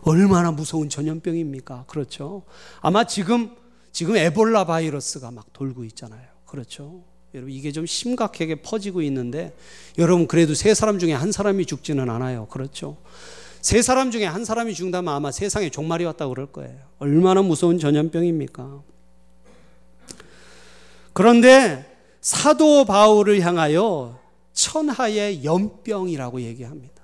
[0.03, 1.85] 얼마나 무서운 전염병입니까?
[1.87, 2.43] 그렇죠.
[2.81, 3.55] 아마 지금,
[3.93, 6.27] 지금 에볼라 바이러스가 막 돌고 있잖아요.
[6.45, 7.05] 그렇죠.
[7.37, 9.55] 여러분, 이게 좀 심각하게 퍼지고 있는데,
[9.99, 12.47] 여러분, 그래도 세 사람 중에 한 사람이 죽지는 않아요.
[12.47, 12.97] 그렇죠.
[13.61, 16.79] 세 사람 중에 한 사람이 죽는다면 아마 세상에 종말이 왔다고 그럴 거예요.
[16.99, 18.83] 얼마나 무서운 전염병입니까?
[21.13, 21.85] 그런데
[22.23, 24.19] 사도 바울을 향하여
[24.53, 26.95] 천하의 연병이라고 얘기합니다.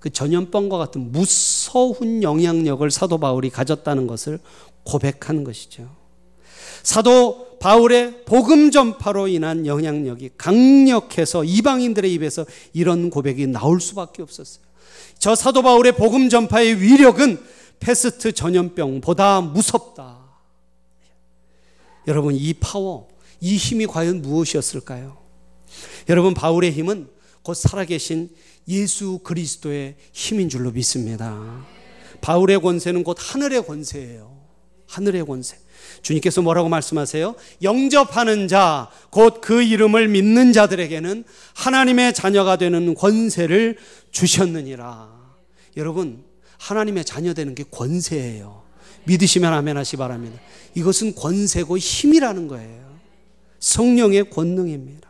[0.00, 4.40] 그 전염병과 같은 무서운 영향력을 사도 바울이 가졌다는 것을
[4.82, 5.88] 고백하는 것이죠.
[6.82, 14.64] 사도 바울의 복음 전파로 인한 영향력이 강력해서 이방인들의 입에서 이런 고백이 나올 수밖에 없었어요.
[15.18, 17.38] 저 사도 바울의 복음 전파의 위력은
[17.78, 20.18] 패스트 전염병보다 무섭다.
[22.06, 23.08] 여러분, 이 파워,
[23.42, 25.18] 이 힘이 과연 무엇이었을까요?
[26.08, 27.10] 여러분, 바울의 힘은
[27.42, 28.30] 곧 살아계신
[28.68, 31.66] 예수 그리스도의 힘인 줄로 믿습니다.
[32.22, 34.40] 바울의 권세는 곧 하늘의 권세예요.
[34.86, 35.58] 하늘의 권세.
[36.02, 37.34] 주님께서 뭐라고 말씀하세요?
[37.62, 41.24] 영접하는 자, 곧 그 이름을 믿는 자들에게는
[41.54, 43.78] 하나님의 자녀가 되는 권세를
[44.10, 45.08] 주셨느니라.
[45.76, 46.24] 여러분,
[46.58, 48.62] 하나님의 자녀 되는 게 권세예요.
[49.04, 50.38] 믿으시면 아멘 하시 바랍니다.
[50.74, 52.98] 이것은 권세고 힘이라는 거예요.
[53.60, 55.08] 성령의 권능입니다.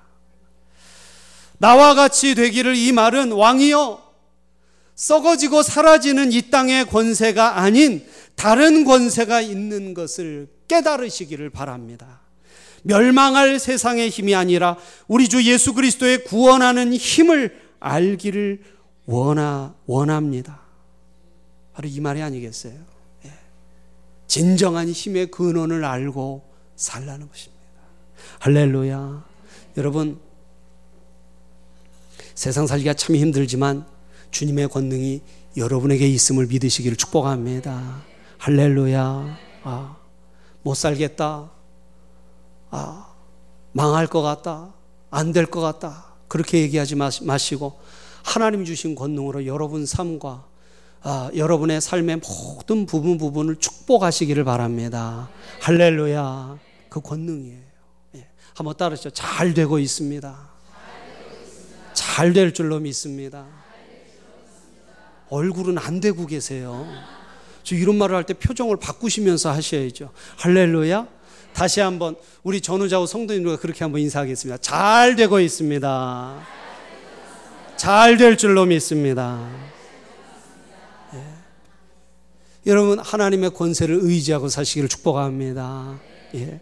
[1.58, 4.10] 나와 같이 되기를 이 말은 왕이여
[4.94, 12.20] 썩어지고 사라지는 이 땅의 권세가 아닌 다른 권세가 있는 것을 깨달으시기를 바랍니다.
[12.82, 14.76] 멸망할 세상의 힘이 아니라
[15.08, 18.62] 우리 주 예수 그리스도의 구원하는 힘을 알기를
[19.06, 20.60] 원하, 원합니다.
[21.74, 22.74] 바로 이 말이 아니겠어요?
[23.24, 23.32] 예.
[24.28, 27.60] 진정한 힘의 근원을 알고 살라는 것입니다.
[28.38, 29.24] 할렐루야.
[29.76, 30.20] 여러분,
[32.34, 33.84] 세상 살기가 참 힘들지만
[34.30, 35.20] 주님의 권능이
[35.56, 38.02] 여러분에게 있음을 믿으시기를 축복합니다.
[38.38, 39.38] 할렐루야.
[39.64, 39.99] 아,
[40.62, 41.50] 못 살겠다.
[42.70, 43.06] 아,
[43.72, 44.72] 망할 것 같다.
[45.10, 46.06] 안 될 것 같다.
[46.28, 47.78] 그렇게 얘기하지 마시고
[48.22, 50.44] 하나님 주신 권능으로 여러분 삶과
[51.02, 55.28] 아, 여러분의 삶의 모든 부분 부분을 축복하시기를 바랍니다.
[55.62, 56.58] 할렐루야.
[56.90, 57.62] 그 권능이에요.
[58.16, 58.28] 예.
[58.54, 59.10] 한번 따르시죠.
[59.10, 60.50] 잘 되고 있습니다.
[61.94, 63.46] 잘 될 줄로 믿습니다.
[65.30, 66.86] 얼굴은 안 되고 계세요.
[67.70, 70.10] 저 이런 말을 할 때 표정을 바꾸시면서 하셔야죠.
[70.38, 71.06] 할렐루야.
[71.52, 74.58] 다시 한번 우리 전우자우 성도님들과 그렇게 한번 인사하겠습니다.
[74.60, 76.46] 잘 되고 있습니다.
[77.76, 79.48] 잘 될 줄로 믿습니다.
[81.14, 81.22] 예.
[82.66, 86.00] 여러분 하나님의 권세를 의지하고 사시기를 축복합니다.
[86.34, 86.60] 예.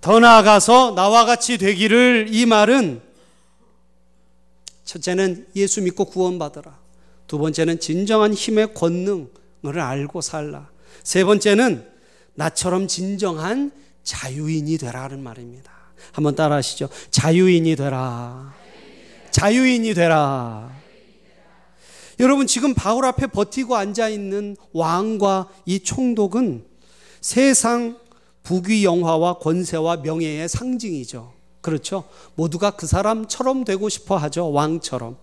[0.00, 3.02] 더 나아가서 나와 같이 되기를 이 말은
[4.84, 6.83] 첫째는 예수 믿고 구원받으라.
[7.26, 10.70] 두 번째는 진정한 힘의 권능을 알고 살라.
[11.02, 11.86] 세 번째는
[12.34, 13.70] 나처럼 진정한
[14.02, 15.72] 자유인이 되라는 말입니다.
[16.12, 16.88] 한번 따라 하시죠.
[17.10, 18.54] 자유인이 되라.
[19.30, 20.72] 자유인이 되라.
[22.20, 26.64] 여러분, 지금 바울 앞에 버티고 앉아 있는 왕과 이 총독은
[27.20, 27.98] 세상
[28.44, 31.33] 부귀 영화와 권세와 명예의 상징이죠.
[31.64, 32.04] 그렇죠?
[32.34, 34.52] 모두가 그 사람처럼 되고 싶어 하죠.
[34.52, 35.16] 왕처럼.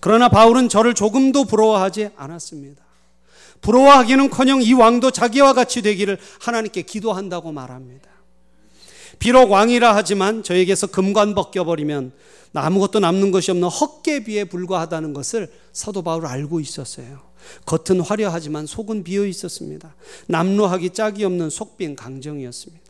[0.00, 2.82] 그러나 바울은 저를 조금도 부러워하지 않았습니다.
[3.60, 8.08] 부러워하기는 커녕 이 왕도 자기와 같이 되기를 하나님께 기도한다고 말합니다.
[9.18, 12.12] 비록 왕이라 하지만 저에게서 금관 벗겨버리면
[12.54, 17.20] 아무것도 남는 것이 없는 헛개비에 불과하다는 것을 사도 바울 알고 있었어요.
[17.66, 19.94] 겉은 화려하지만 속은 비어 있었습니다.
[20.28, 22.83] 남루하기 짝이 없는 속빈 강정이었습니다.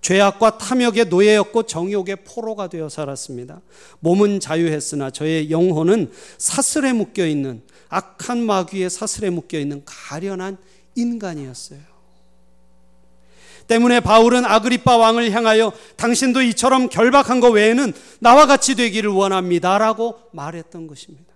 [0.00, 3.60] 죄악과 탐욕의 노예였고 정욕의 포로가 되어 살았습니다.
[4.00, 10.58] 몸은 자유했으나 저의 영혼은 사슬에 묶여 있는 악한 마귀의 사슬에 묶여 있는 가련한
[10.94, 11.80] 인간이었어요.
[13.66, 20.86] 때문에 바울은 아그리파 왕을 향하여 당신도 이처럼 결박한 것 외에는 나와 같이 되기를 원합니다라고 말했던
[20.86, 21.34] 것입니다.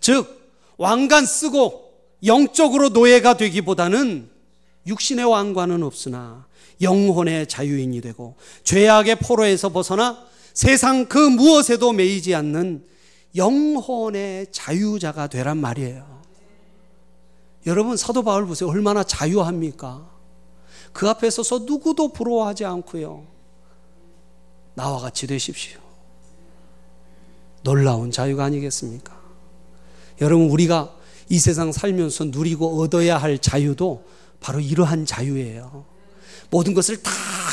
[0.00, 1.92] 즉 왕관 쓰고
[2.24, 4.30] 영적으로 노예가 되기보다는
[4.86, 6.46] 육신의 왕관은 없으나
[6.80, 12.84] 영혼의 자유인이 되고 죄악의 포로에서 벗어나 세상 그 무엇에도 매이지 않는
[13.36, 16.22] 영혼의 자유자가 되란 말이에요.
[17.66, 18.68] 여러분 사도 바울 보세요.
[18.68, 20.10] 얼마나 자유합니까?
[20.92, 23.24] 그 앞에 서서 누구도 부러워하지 않고요.
[24.74, 25.80] 나와 같이 되십시오.
[27.62, 29.18] 놀라운 자유가 아니겠습니까?
[30.20, 30.94] 여러분 우리가
[31.28, 34.04] 이 세상 살면서 누리고 얻어야 할 자유도
[34.40, 35.91] 바로 이러한 자유예요.
[36.52, 37.10] 모든 것을 다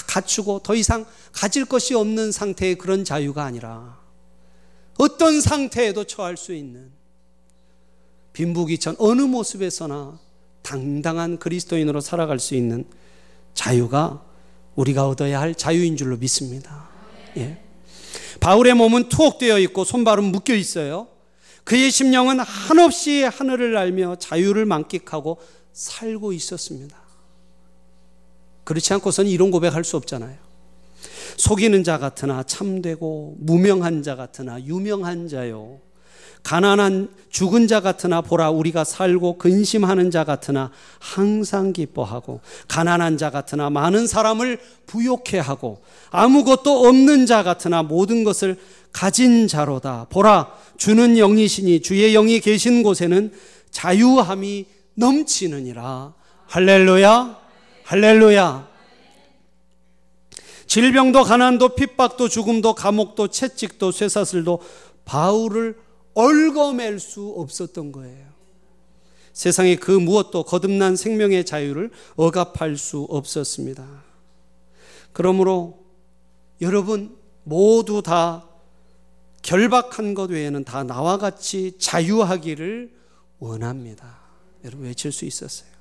[0.07, 3.97] 갖추고 더 이상 가질 것이 없는 상태의 그런 자유가 아니라
[4.97, 6.91] 어떤 상태에도 처할 수 있는
[8.33, 10.19] 빈부귀천 어느 모습에서나
[10.63, 12.83] 당당한 그리스도인으로 살아갈 수 있는
[13.53, 14.21] 자유가
[14.75, 16.89] 우리가 얻어야 할 자유인 줄로 믿습니다.
[17.37, 17.63] 예.
[18.41, 21.07] 바울의 몸은 투옥되어 있고 손발은 묶여 있어요.
[21.63, 25.39] 그의 심령은 한없이 하늘을 알며 자유를 만끽하고
[25.71, 26.98] 살고 있었습니다.
[28.69, 30.35] 그렇지 않고서는 이런 고백할 수 없잖아요.
[31.37, 35.79] 속이는 자 같으나 참되고 무명한 자 같으나 유명한 자요.
[36.43, 43.71] 가난한 죽은 자 같으나 보라 우리가 살고 근심하는 자 같으나 항상 기뻐하고 가난한 자 같으나
[43.71, 48.55] 많은 사람을 부욕해 하고 아무것도 없는 자 같으나 모든 것을
[48.91, 53.33] 가진 자로다 보라 주는 영이시니 주의 영이 계신 곳에는
[53.71, 56.13] 자유함이 넘치느니라
[56.45, 57.38] 할렐루야
[57.89, 58.69] 할렐루야
[60.67, 64.61] 질병도 가난도 핍박도 죽음도 감옥도 채찍도 쇠사슬도
[65.05, 65.75] 바울을
[66.13, 68.27] 얽어맬 수 없었던 거예요.
[69.33, 74.03] 세상에 그 무엇도 거듭난 생명의 자유를 억압할 수 없었습니다.
[75.11, 75.79] 그러므로
[76.61, 78.47] 여러분 모두 다
[79.41, 82.93] 결박한 것 외에는 다 나와 같이 자유하기를
[83.39, 84.19] 원합니다.
[84.63, 85.78] 여러분 외칠 수 있었어요.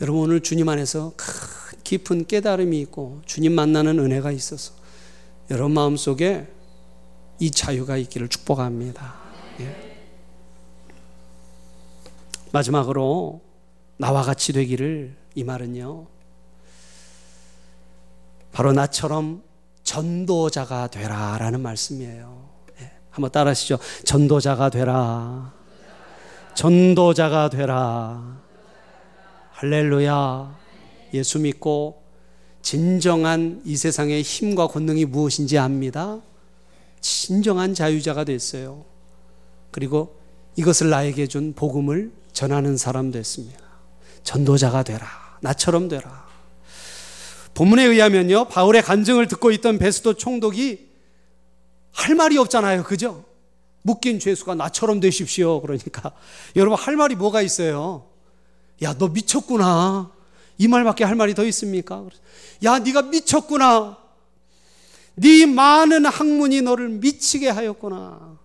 [0.00, 4.74] 여러분 오늘 주님 안에서 큰 깊은 깨달음이 있고 주님 만나는 은혜가 있어서
[5.50, 6.46] 여러분 마음속에
[7.38, 9.14] 이 자유가 있기를 축복합니다.
[9.60, 9.96] 예.
[12.52, 13.40] 마지막으로
[13.96, 16.06] 나와 같이 되기를 이 말은요.
[18.52, 19.42] 바로 나처럼
[19.82, 22.48] 전도자가 되라라는 말씀이에요.
[22.80, 22.90] 예.
[23.10, 23.78] 한번 따라하시죠.
[24.04, 25.54] 전도자가 되라.
[26.54, 28.45] 전도자가 되라.
[29.56, 30.54] 할렐루야.
[31.14, 32.02] 예수 믿고
[32.60, 36.20] 진정한 이 세상의 힘과 권능이 무엇인지 압니다.
[37.00, 38.84] 진정한 자유자가 됐어요.
[39.70, 40.20] 그리고
[40.56, 43.58] 이것을 나에게 준 복음을 전하는 사람 됐습니다.
[44.24, 45.06] 전도자가 되라.
[45.40, 46.26] 나처럼 되라.
[47.54, 48.48] 본문에 의하면요.
[48.48, 50.86] 바울의 간증을 듣고 있던 베스도 총독이
[51.92, 52.82] 할 말이 없잖아요.
[52.82, 53.24] 그죠?
[53.80, 55.62] 묶인 죄수가 나처럼 되십시오.
[55.62, 56.12] 그러니까
[56.56, 58.15] 여러분 할 말이 뭐가 있어요?
[58.82, 60.10] 야, 너 미쳤구나.
[60.58, 62.04] 이 말밖에 할 말이 더 있습니까?
[62.64, 63.98] 야, 네가 미쳤구나.
[65.16, 68.38] 네 많은 학문이 너를 미치게 하였구나.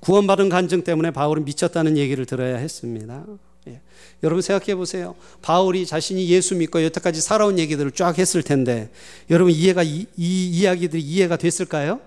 [0.00, 3.24] 구원받은 간증 때문에 바울은 미쳤다는 얘기를 들어야 했습니다.
[3.68, 3.80] 예.
[4.22, 5.16] 여러분 생각해 보세요.
[5.42, 8.90] 바울이 자신이 예수 믿고 여태까지 살아온 얘기들을 쫙 했을 텐데
[9.30, 12.00] 여러분 이해가 이, 이 이야기들이 이해가 됐을까요?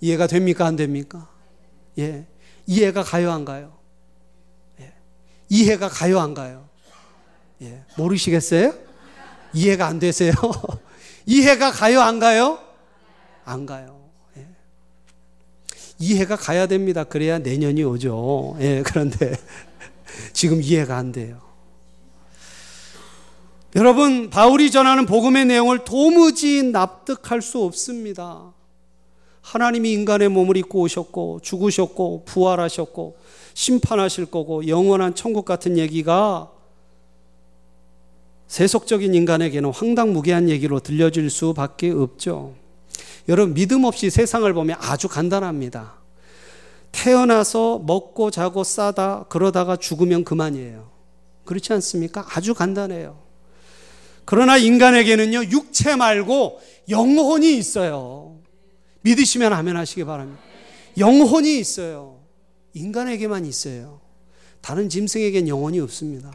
[0.00, 1.28] 이해가 됩니까 안 됩니까?
[1.98, 2.26] 예.
[2.66, 3.81] 이해가 가요 안 가요?
[5.52, 5.56] 예.
[5.56, 6.68] 이해가 가요 안 가요?
[7.62, 7.82] 예.
[7.96, 8.74] 모르시겠어요?
[9.52, 10.32] 이해가 안 되세요?
[11.26, 12.58] 이해가 가요, 안 가요?
[13.44, 14.00] 안 가요.
[14.36, 14.46] 예.
[15.98, 17.04] 이해가 가야 됩니다.
[17.04, 18.56] 그래야 내년이 오죠.
[18.60, 19.36] 예, 그런데
[20.32, 21.40] 지금 이해가 안 돼요.
[23.74, 28.52] 여러분, 바울이 전하는 복음의 내용을 도무지 납득할 수 없습니다.
[29.40, 33.16] 하나님이 인간의 몸을 입고 오셨고, 죽으셨고, 부활하셨고,
[33.54, 36.50] 심판하실 거고, 영원한 천국 같은 얘기가
[38.52, 42.54] 세속적인 인간에게는 황당무계한 얘기로 들려질 수밖에 없죠.
[43.28, 45.94] 여러분 믿음 없이 세상을 보면 아주 간단합니다.
[46.92, 50.90] 태어나서 먹고 자고 싸다 그러다가 죽으면 그만이에요.
[51.46, 52.26] 그렇지 않습니까?
[52.28, 53.18] 아주 간단해요.
[54.24, 58.36] 그러나 인간에게는요, 육체 말고 영혼이 있어요.
[59.00, 60.40] 믿으시면 아멘 하시기 바랍니다.
[60.98, 62.21] 영혼이 있어요.
[62.74, 64.00] 인간에게만 있어요.
[64.60, 66.30] 다른 짐승에겐 영혼이 없습니다.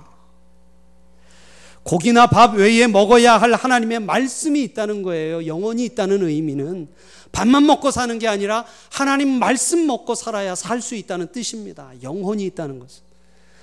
[1.84, 5.46] 고기나 밥 외에 먹어야 할 하나님의 말씀이 있다는 거예요.
[5.46, 6.90] 영원히 있다는 의미는
[7.32, 11.92] 밥만 먹고 사는 게 아니라 하나님 말씀 먹고 살아야 살 수 있다는 뜻입니다.
[12.04, 13.04] 영혼이 있다는 것은.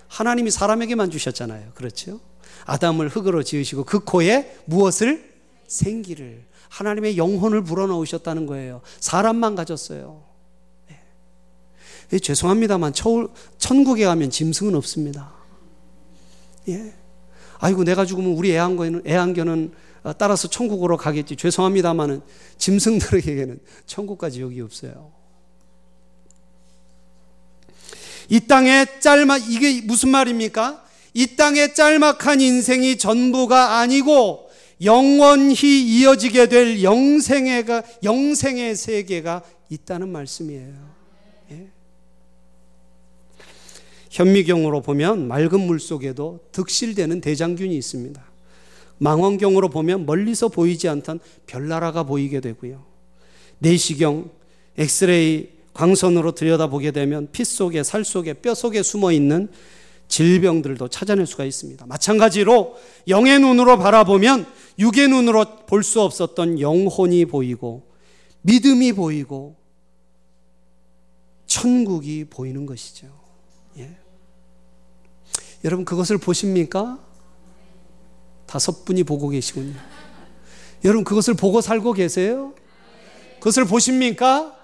[0.08, 1.72] 하나님이 사람에게만 주셨잖아요.
[1.74, 2.20] 그렇죠?
[2.64, 5.34] 아담을 흙으로 지으시고 그 코에 무엇을?
[5.66, 6.44] 생기를.
[6.70, 8.80] 하나님의 영혼을 불어넣으셨다는 거예요.
[9.00, 10.22] 사람만 가졌어요.
[12.10, 12.18] 네.
[12.18, 12.92] 죄송합니다만
[13.58, 15.32] 천국에 가면 짐승은 없습니다.
[16.68, 16.94] 예.
[17.58, 19.72] 아이고 내가 죽으면 우리 애완견은, 애완견은
[20.04, 21.36] 어, 따라서 천국으로 가겠지.
[21.36, 22.20] 죄송합니다만은
[22.58, 25.12] 짐승들에게는 천국과 지옥이 없어요.
[28.28, 30.84] 이 땅에 짤막 이게 무슨 말입니까?
[31.14, 34.50] 이 땅에 짤막한 인생이 전부가 아니고
[34.82, 37.64] 영원히 이어지게 될 영생의
[38.02, 40.83] 영생의 세계가 있다는 말씀이에요.
[44.14, 48.24] 현미경으로 보면 맑은 물 속에도 득실되는 대장균이 있습니다.
[48.98, 52.84] 망원경으로 보면 멀리서 보이지 않던 별나라가 보이게 되고요.
[53.58, 54.30] 내시경,
[54.78, 59.48] 엑스레이 광선으로 들여다보게 되면 피 속에 살 속에 뼈 속에 숨어 있는
[60.06, 61.84] 질병들도 찾아낼 수가 있습니다.
[61.86, 62.76] 마찬가지로
[63.08, 64.46] 영의 눈으로 바라보면
[64.78, 67.82] 육의 눈으로 볼 수 없었던 영혼이 보이고
[68.42, 69.56] 믿음이 보이고
[71.46, 73.23] 천국이 보이는 것이죠.
[75.64, 75.66] 예.
[75.66, 76.98] 여러분 그것을 보십니까?
[78.46, 79.74] 다섯 분이 보고 계시군요.
[80.84, 82.54] 여러분 그것을 보고 살고 계세요?
[83.38, 84.54] 그것을 보십니까?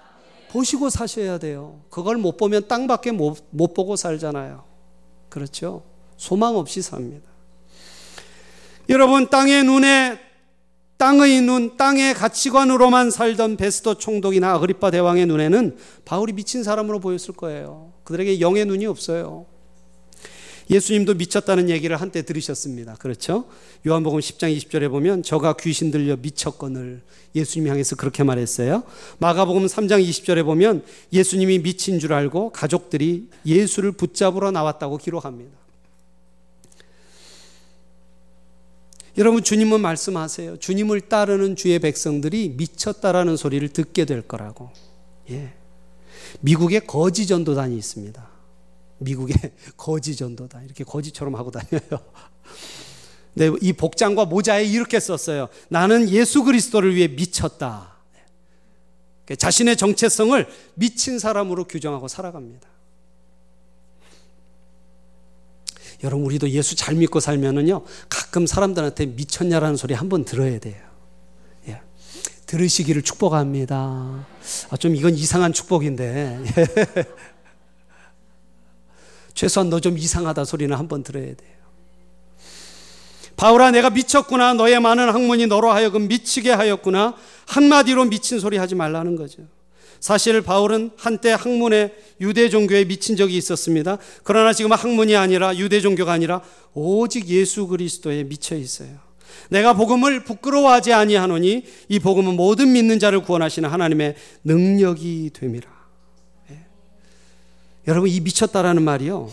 [0.51, 1.81] 보시고 사셔야 돼요.
[1.89, 4.63] 그걸 못 보면 땅밖에 못, 못 보고 살잖아요.
[5.29, 5.83] 그렇죠?
[6.17, 7.29] 소망 없이 삽니다.
[8.89, 10.19] 여러분 땅의 눈에
[10.97, 17.93] 땅의 눈, 땅의 가치관으로만 살던 베스도 총독이나 아그리파 대왕의 눈에는 바울이 미친 사람으로 보였을 거예요.
[18.03, 19.47] 그들에게 영의 눈이 없어요.
[20.71, 22.95] 예수님도 미쳤다는 얘기를 한때 들으셨습니다.
[22.95, 23.45] 그렇죠?
[23.85, 27.01] 요한복음 10장 20절에 보면 저가 귀신 들려 미쳤거늘
[27.35, 28.83] 예수님 향해서 그렇게 말했어요.
[29.19, 35.51] 마가복음 3장 20절에 보면 예수님이 미친 줄 알고 가족들이 예수를 붙잡으러 나왔다고 기록합니다.
[39.17, 40.57] 여러분 주님은 말씀하세요.
[40.57, 44.69] 주님을 따르는 주의 백성들이 미쳤다라는 소리를 듣게 될 거라고.
[45.29, 45.51] 예.
[46.39, 48.30] 미국에 거지 전도단이 있습니다.
[49.01, 49.35] 미국의
[49.77, 51.81] 거지 전도단 이렇게 거지처럼 하고 다녀요.
[53.33, 55.47] 네, 이 복장과 모자에 이렇게 썼어요.
[55.69, 57.91] 나는 예수 그리스도를 위해 미쳤다.
[59.37, 60.45] 자신의 정체성을
[60.75, 62.67] 미친 사람으로 규정하고 살아갑니다.
[66.03, 70.75] 여러분 우리도 예수 잘 믿고 살면은요 가끔 사람들한테 미쳤냐라는 소리 한 번 들어야 돼요.
[71.67, 71.79] 예.
[72.47, 74.27] 들으시기를 축복합니다.
[74.69, 77.05] 아, 좀 이건 이상한 축복인데 예.
[79.41, 81.51] 최소한 너 좀 이상하다 소리는 한번 들어야 돼요.
[83.35, 87.15] 바울아 내가 미쳤구나 너의 많은 학문이 너로 하여금 미치게 하였구나
[87.47, 89.41] 한마디로 미친 소리 하지 말라는 거죠.
[89.99, 93.97] 사실 바울은 한때 학문에 유대 종교에 미친 적이 있었습니다.
[94.23, 96.43] 그러나 지금 학문이 아니라 유대 종교가 아니라
[96.75, 98.89] 오직 예수 그리스도에 미쳐 있어요.
[99.49, 104.13] 내가 복음을 부끄러워하지 아니하노니 이 복음은 모든 믿는 자를 구원하시는 하나님의
[104.43, 105.70] 능력이 됨이라.
[107.87, 107.91] 예.
[107.91, 109.29] 여러분 이 미쳤다라는 말이요.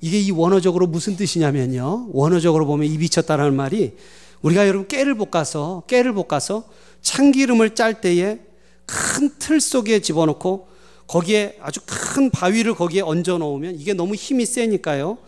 [0.00, 2.08] 이게 이 원어적으로 무슨 뜻이냐면요.
[2.12, 3.96] 원어적으로 보면 이 미쳤다라는 말이
[4.42, 6.64] 우리가 여러분 깨를 볶아서 깨를 볶아서
[7.02, 8.38] 참기름을 짤 때에
[8.86, 10.68] 큰 틀 속에 집어넣고
[11.08, 15.18] 거기에 아주 큰 바위를 거기에 얹어 놓으면 이게 너무 힘이 세니까요.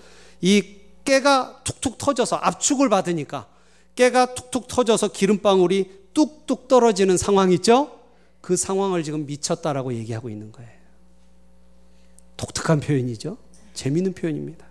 [0.40, 0.62] 이
[1.04, 3.48] 깨가 툭툭 터져서 압축을 받으니까
[3.96, 7.90] 깨가 툭툭 터져서 기름방울이 뚝뚝 떨어지는 상황 있죠?
[8.40, 10.70] 그 상황을 지금 미쳤다라고 얘기하고 있는 거예요.
[12.43, 13.38] 독특한 표현이죠?
[13.72, 14.66] 재미있는 표현입니다.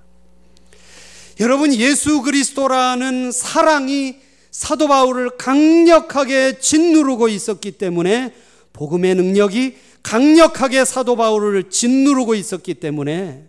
[1.40, 4.18] 여러분, 예수 그리스도라는 사랑이
[4.52, 8.34] 사도 바울을 강력하게 짓누르고 있었기 때문에
[8.74, 13.48] 복음의 능력이 강력하게 사도 바울을 짓누르고 있었기 때문에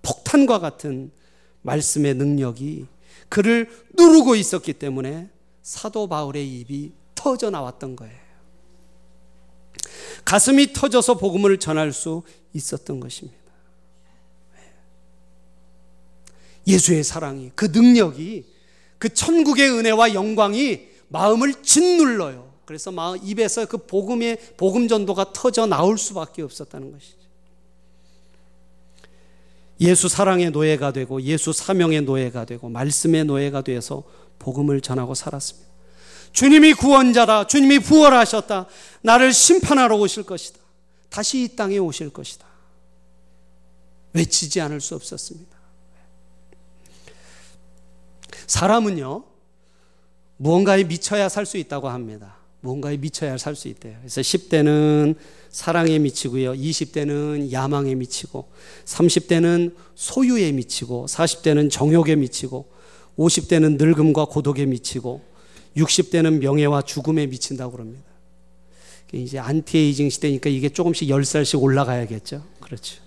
[0.00, 1.10] 폭탄과 같은
[1.60, 2.86] 말씀의 능력이
[3.28, 5.28] 그를 누르고 있었기 때문에
[5.60, 8.23] 사도 바울의 입이 터져 나왔던 거예요.
[10.24, 12.22] 가슴이 터져서 복음을 전할 수
[12.52, 13.38] 있었던 것입니다.
[16.66, 18.46] 예수의 사랑이, 그 능력이,
[18.98, 22.54] 그 천국의 은혜와 영광이 마음을 짓눌러요.
[22.64, 22.90] 그래서
[23.22, 27.24] 입에서 그 복음의 복음 전도가 터져 나올 수밖에 없었다는 것이죠.
[29.80, 34.04] 예수 사랑의 노예가 되고 예수 사명의 노예가 되고 말씀의 노예가 되어서
[34.38, 35.63] 복음을 전하고 살았습니다.
[36.34, 37.46] 주님이 구원자다.
[37.46, 38.66] 주님이 부활하셨다.
[39.02, 40.58] 나를 심판하러 오실 것이다.
[41.08, 42.44] 다시 이 땅에 오실 것이다.
[44.12, 45.54] 외치지 않을 수 없었습니다.
[48.46, 49.24] 사람은요,
[50.36, 52.36] 무언가에 미쳐야 살 수 있다고 합니다.
[52.60, 53.96] 무언가에 미쳐야 살 수 있대요.
[54.00, 55.14] 그래서 10대는
[55.50, 56.54] 사랑에 미치고요.
[56.54, 58.50] 20대는 야망에 미치고,
[58.86, 62.68] 30대는 소유에 미치고, 40대는 정욕에 미치고,
[63.18, 65.33] 50대는 늙음과 고독에 미치고,
[65.76, 68.04] 60대는 명예와 죽음에 미친다고 그럽니다.
[69.12, 72.42] 이제 안티에이징 시대니까 이게 조금씩 10살씩 올라가야겠죠.
[72.60, 73.00] 그렇죠.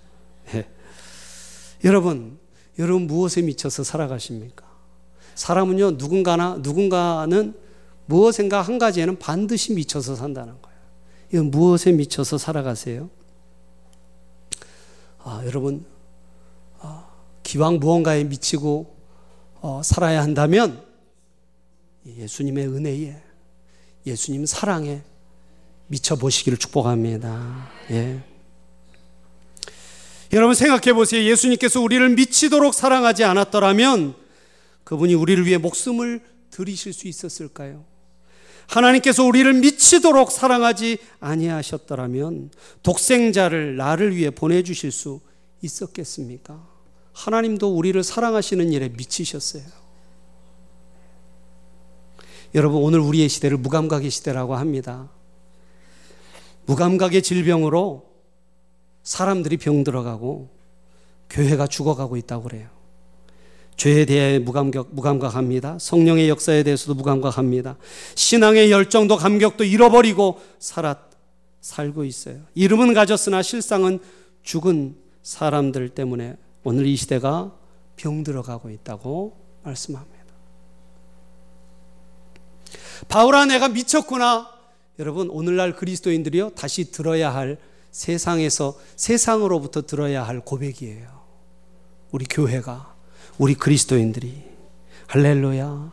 [0.51, 0.65] 네.
[1.83, 2.39] 여러분,
[2.79, 4.65] 여러분 무엇에 미쳐서 살아가십니까?
[5.35, 7.53] 사람은요, 누군가나, 누군가는
[8.05, 10.77] 무엇인가 한 가지에는 반드시 미쳐서 산다는 거예요.
[11.33, 13.09] 이건 무엇에 미쳐서 살아가세요?
[15.19, 15.85] 아, 여러분,
[16.79, 17.09] 아,
[17.43, 18.95] 기왕 무언가에 미치고
[19.59, 20.86] 어, 살아야 한다면
[22.17, 23.21] 예수님의 은혜에,
[24.05, 25.01] 예수님 사랑에
[25.87, 27.69] 미쳐 보시기를 축복합니다.
[27.91, 28.21] 예.
[30.33, 31.23] 여러분 생각해 보세요.
[31.23, 34.15] 예수님께서 우리를 미치도록 사랑하지 않았더라면
[34.83, 37.85] 그분이 우리를 위해 목숨을 들이실 수 있었을까요?
[38.67, 42.51] 하나님께서 우리를 미치도록 사랑하지 아니하셨더라면
[42.83, 45.21] 독생자를 나를 위해 보내주실 수
[45.61, 46.67] 있었겠습니까?
[47.13, 49.86] 하나님도 우리를 사랑하시는 일에 미치셨어요.
[52.55, 55.09] 여러분, 오늘 우리의 시대를 무감각의 시대라고 합니다.
[56.65, 58.05] 무감각의 질병으로
[59.03, 60.49] 사람들이 병들어가고
[61.29, 62.69] 교회가 죽어가고 있다고 그래요.
[63.75, 65.77] 죄에 대해 무감각, 무감각합니다.
[65.79, 67.77] 성령의 역사에 대해서도 무감각합니다.
[68.15, 70.97] 신앙의 열정도 감격도 잃어버리고 살았,
[71.61, 72.39] 살고 있어요.
[72.55, 73.99] 이름은 가졌으나 실상은
[74.41, 77.53] 죽은 사람들 때문에 오늘 이 시대가
[77.97, 80.16] 병들어가고 있다고 말씀합니다.
[83.07, 84.49] 바울아 내가 미쳤구나.
[84.99, 87.57] 여러분 오늘날 그리스도인들이요 다시 들어야 할
[87.91, 91.07] 세상에서 세상으로부터 들어야 할 고백이에요.
[92.11, 92.95] 우리 교회가
[93.37, 94.43] 우리 그리스도인들이
[95.07, 95.91] 할렐루야.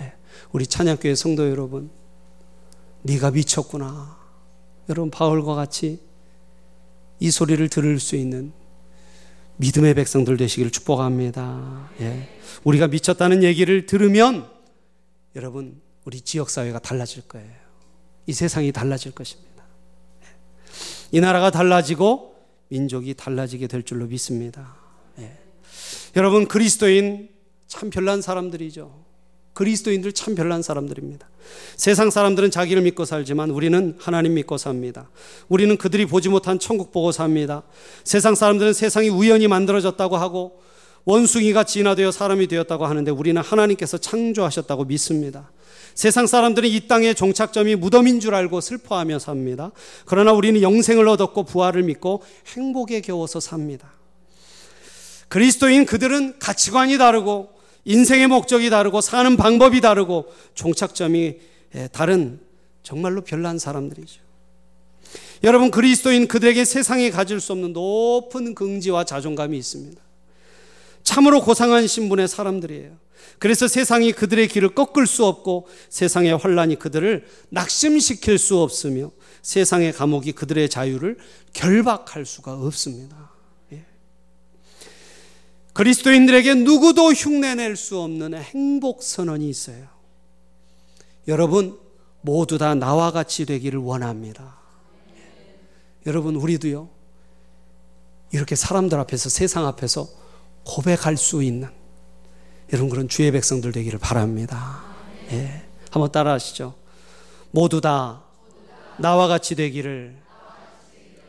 [0.00, 0.12] 네.
[0.52, 1.90] 우리 찬양교회 성도 여러분,
[3.02, 4.18] 네가 미쳤구나.
[4.88, 6.00] 여러분 바울과 같이
[7.20, 8.52] 이 소리를 들을 수 있는
[9.56, 11.90] 믿음의 백성들 되시기를 축복합니다.
[12.00, 12.28] 예.
[12.64, 14.48] 우리가 미쳤다는 얘기를 들으면
[15.36, 17.52] 여러분 우리 지역 사회가 달라질 거예요.
[18.24, 19.62] 이 세상이 달라질 것입니다.
[20.22, 20.26] 예.
[21.12, 22.34] 이 나라가 달라지고
[22.68, 24.74] 민족이 달라지게 될 줄로 믿습니다.
[26.16, 27.28] 여러분 그리스도인
[27.66, 29.04] 참 별난 사람들이죠.
[29.52, 31.28] 그리스도인들 참 별난 사람들입니다.
[31.76, 35.10] 세상 사람들은 자기를 믿고 살지만 우리는 하나님 믿고 삽니다.
[35.48, 37.64] 우리는 그들이 보지 못한 천국 보고 삽니다.
[38.04, 40.62] 세상 사람들은 세상이 우연히 만들어졌다고 하고
[41.04, 45.50] 원숭이가 진화되어 사람이 되었다고 하는데 우리는 하나님께서 창조하셨다고 믿습니다.
[45.98, 49.72] 세상 사람들은 이 땅의 종착점이 무덤인 줄 알고 슬퍼하며 삽니다.
[50.04, 52.22] 그러나 우리는 영생을 얻었고 부활을 믿고
[52.54, 53.90] 행복에 겨워서 삽니다.
[55.26, 57.50] 그리스도인 그들은 가치관이 다르고
[57.84, 61.34] 인생의 목적이 다르고 사는 방법이 다르고 종착점이
[61.74, 62.38] 예, 다른
[62.84, 64.20] 정말로 별난 사람들이죠.
[65.42, 70.00] 여러분 그리스도인 그들에게 세상에 가질 수 없는 높은 긍지와 자존감이 있습니다.
[71.02, 73.07] 참으로 고상한 신분의 사람들이에요.
[73.38, 79.10] 그래서 세상이 그들의 길을 꺾을 수 없고 세상의 환란이 그들을 낙심시킬 수 없으며
[79.42, 81.18] 세상의 감옥이 그들의 자유를
[81.52, 83.28] 결박할 수가 없습니다.
[85.78, 89.86] 그리스도인들에게 누구도 흉내낼 수 없는 행복 선언이 있어요.
[91.28, 91.78] 여러분
[92.20, 94.58] 모두 다 나와 같이 되기를 원합니다.
[96.04, 96.88] 여러분 우리도요.
[98.32, 100.08] 이렇게 사람들 앞에서 세상 앞에서
[100.64, 101.68] 고백할 수 있는
[102.72, 104.82] 여러분 그런 주의 백성들 되기를 바랍니다.
[105.32, 105.62] 예.
[105.90, 106.74] 한번 따라 하시죠.
[107.50, 108.22] 모두 다
[108.98, 110.16] 나와 같이 되기를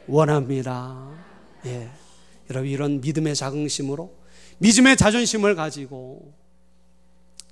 [0.07, 1.09] 원합니다.
[1.65, 1.89] 예.
[2.49, 4.13] 여러분 이런 믿음의 자긍심으로
[4.57, 6.33] 믿음의 자존심을 가지고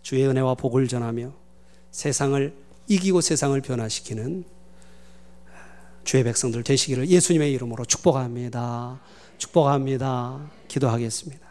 [0.02, 1.34] 주의 은혜와 복을 전하며
[1.92, 2.54] 세상을
[2.88, 4.44] 이기고 세상을 변화시키는
[6.04, 9.00] 주의 백성들 되시기를 예수님의 이름으로 축복합니다.
[9.38, 10.50] 축복합니다.
[10.68, 11.47] 기도하겠습니다.